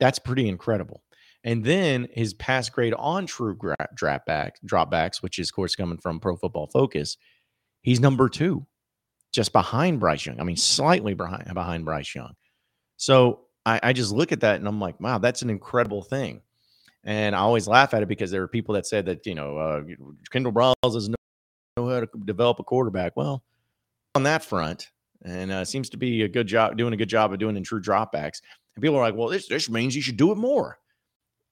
That's 0.00 0.18
pretty 0.18 0.48
incredible. 0.48 1.02
And 1.44 1.62
then 1.62 2.08
his 2.12 2.32
pass 2.34 2.70
grade 2.70 2.94
on 2.94 3.26
true 3.26 3.54
gra- 3.54 3.76
dropback, 3.94 4.52
dropbacks, 4.66 5.22
which 5.22 5.38
is, 5.38 5.50
of 5.50 5.54
course, 5.54 5.76
coming 5.76 5.98
from 5.98 6.18
Pro 6.18 6.36
Football 6.36 6.68
Focus, 6.68 7.18
he's 7.82 8.00
number 8.00 8.30
two, 8.30 8.66
just 9.30 9.52
behind 9.52 10.00
Bryce 10.00 10.24
Young. 10.24 10.40
I 10.40 10.44
mean, 10.44 10.56
slightly 10.56 11.12
behind, 11.12 11.52
behind 11.52 11.84
Bryce 11.84 12.14
Young. 12.14 12.32
So 12.96 13.40
I, 13.66 13.78
I 13.82 13.92
just 13.92 14.10
look 14.10 14.32
at 14.32 14.40
that 14.40 14.56
and 14.56 14.66
I'm 14.66 14.80
like, 14.80 14.98
wow, 15.00 15.18
that's 15.18 15.42
an 15.42 15.50
incredible 15.50 16.02
thing. 16.02 16.40
And 17.04 17.36
I 17.36 17.40
always 17.40 17.68
laugh 17.68 17.92
at 17.92 18.02
it 18.02 18.08
because 18.08 18.30
there 18.30 18.42
are 18.42 18.48
people 18.48 18.74
that 18.74 18.86
said 18.86 19.04
that, 19.06 19.26
you 19.26 19.34
know, 19.34 19.58
uh, 19.58 19.82
Kendall 20.30 20.52
Briles 20.52 20.74
doesn't 20.82 21.14
know 21.76 21.88
how 21.88 22.00
to 22.00 22.08
develop 22.24 22.58
a 22.58 22.64
quarterback. 22.64 23.14
Well, 23.16 23.44
on 24.14 24.22
that 24.22 24.42
front, 24.42 24.90
and 25.24 25.50
uh, 25.50 25.64
seems 25.64 25.90
to 25.90 25.96
be 25.98 26.22
a 26.22 26.28
good 26.28 26.46
job, 26.46 26.76
doing 26.78 26.94
a 26.94 26.96
good 26.96 27.08
job 27.08 27.32
of 27.32 27.38
doing 27.38 27.56
in 27.56 27.64
true 27.64 27.82
dropbacks. 27.82 28.40
And 28.74 28.82
people 28.82 28.96
are 28.96 29.02
like, 29.02 29.14
well, 29.14 29.28
this, 29.28 29.48
this 29.48 29.68
means 29.68 29.94
you 29.94 30.02
should 30.02 30.16
do 30.16 30.32
it 30.32 30.36
more. 30.36 30.78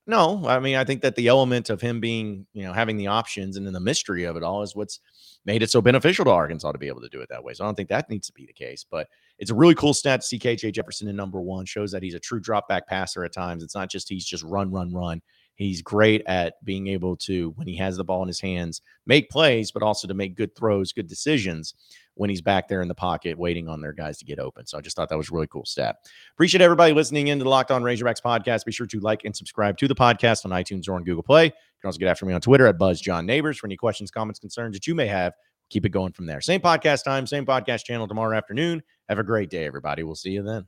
No, 0.07 0.47
I 0.49 0.59
mean, 0.59 0.75
I 0.75 0.85
think 0.85 1.03
that 1.03 1.15
the 1.15 1.29
element 1.29 1.71
of 1.71 1.81
him 1.81 2.01
being, 2.01 2.47
you 2.53 2.65
know, 2.65 2.73
having 2.73 2.97
the 2.97 3.07
options 3.07 3.57
and 3.57 3.65
then 3.65 3.73
the 3.73 3.81
mystery 3.81 4.25
of 4.25 4.37
it 4.37 4.43
all 4.43 4.63
is 4.63 4.75
what's 4.75 4.99
made 5.45 5.63
it 5.63 5.71
so 5.71 5.81
beneficial 5.81 6.25
to 6.25 6.31
Arkansas 6.31 6.73
to 6.73 6.79
be 6.79 6.89
able 6.89 7.03
to 7.03 7.09
do 7.09 7.21
it 7.21 7.29
that 7.29 7.45
way. 7.45 7.55
So 7.55 7.63
I 7.63 7.69
don't 7.69 7.77
think 7.77 7.89
that 7.91 8.11
needs 8.11 8.27
to 8.27 8.33
be 8.33 8.45
the 8.45 8.53
case, 8.53 8.85
but 8.89 9.07
it's 9.39 9.53
a 9.53 9.55
really 9.55 9.77
cool 9.77 9.95
stat 9.95 10.21
to 10.21 10.27
see 10.27 10.41
KJ 10.41 10.73
Jefferson 10.73 11.07
in 11.07 11.15
number 11.15 11.41
one. 11.41 11.67
Shows 11.67 11.93
that 11.93 12.03
he's 12.03 12.15
a 12.15 12.21
true 12.21 12.41
drop 12.41 12.69
back 12.69 12.89
passer 12.89 13.25
at 13.25 13.33
times. 13.33 13.63
It's 13.63 13.77
not 13.77 13.91
just 13.91 14.09
he's 14.09 14.27
just 14.27 14.43
run, 14.43 14.73
run, 14.73 14.93
run. 14.93 15.23
He's 15.55 15.83
great 15.83 16.23
at 16.27 16.55
being 16.65 16.89
able 16.89 17.17
to, 17.19 17.51
when 17.57 17.69
he 17.69 17.77
has 17.77 17.97
the 17.97 18.05
ball 18.05 18.23
in 18.23 18.29
his 18.29 18.41
hands, 18.41 18.83
make 19.07 19.31
plays, 19.31 19.71
but 19.71 19.83
also 19.83 20.09
to 20.09 20.15
make 20.15 20.35
good 20.35 20.57
throws, 20.57 20.93
good 20.93 21.07
decisions 21.07 21.75
when 22.15 22.31
he's 22.31 22.43
back 22.43 22.69
there 22.69 22.83
in 22.83 22.89
the 22.89 22.95
pocket 22.95 23.39
waiting 23.39 23.69
on 23.69 23.81
their 23.81 23.93
guys 23.93 24.19
to 24.19 24.25
get 24.25 24.39
open. 24.39 24.67
So 24.67 24.79
I 24.79 24.81
just 24.81 24.97
thought 24.97 25.09
that 25.09 25.19
was 25.19 25.31
a 25.31 25.35
really 25.35 25.47
cool 25.47 25.65
stat. 25.65 25.97
Appreciate 26.35 26.61
everybody 26.61 26.93
listening 26.93 27.29
in 27.29 27.39
to 27.39 27.45
the 27.45 27.51
Locked 27.51 27.71
On 27.71 27.83
Razorbacks 27.83 28.21
podcast. 28.23 28.65
Be 28.65 28.73
sure 28.73 28.87
to 28.87 29.01
like 29.01 29.25
and 29.25 29.35
subscribe 29.35 29.79
to 29.79 29.89
the 29.89 29.95
podcast 29.95 30.45
on 30.45 30.51
iTunes 30.51 30.89
or 30.89 30.95
on 30.95 31.05
Google 31.05 31.23
Play. 31.23 31.47
You 31.47 31.53
can 31.81 31.89
also 31.89 31.99
get 31.99 32.09
after 32.09 32.27
me 32.27 32.35
on 32.35 32.41
Twitter 32.41 32.67
at 32.67 32.79
Buzz 32.79 33.01
John 33.01 33.27
Neighbors 33.27 33.59
for 33.59 33.67
any 33.67 33.77
questions, 33.77 34.11
comments, 34.11 34.39
concerns 34.39 34.75
that 34.75 34.87
you 34.87 34.95
may 34.95 35.07
have. 35.07 35.33
Keep 35.71 35.87
it 35.87 35.91
going 35.91 36.13
from 36.13 36.27
there. 36.27 36.41
Same 36.41 36.61
podcast 36.61 37.05
time, 37.05 37.27
same 37.27 37.47
podcast 37.47 37.85
channel 37.85 38.07
tomorrow 38.07 38.37
afternoon. 38.37 38.83
Have 39.09 39.19
a 39.19 39.25
great 39.25 39.49
day, 39.49 39.65
everybody. 39.65 40.03
We'll 40.03 40.15
see 40.15 40.31
you 40.31 40.43
then. 40.43 40.67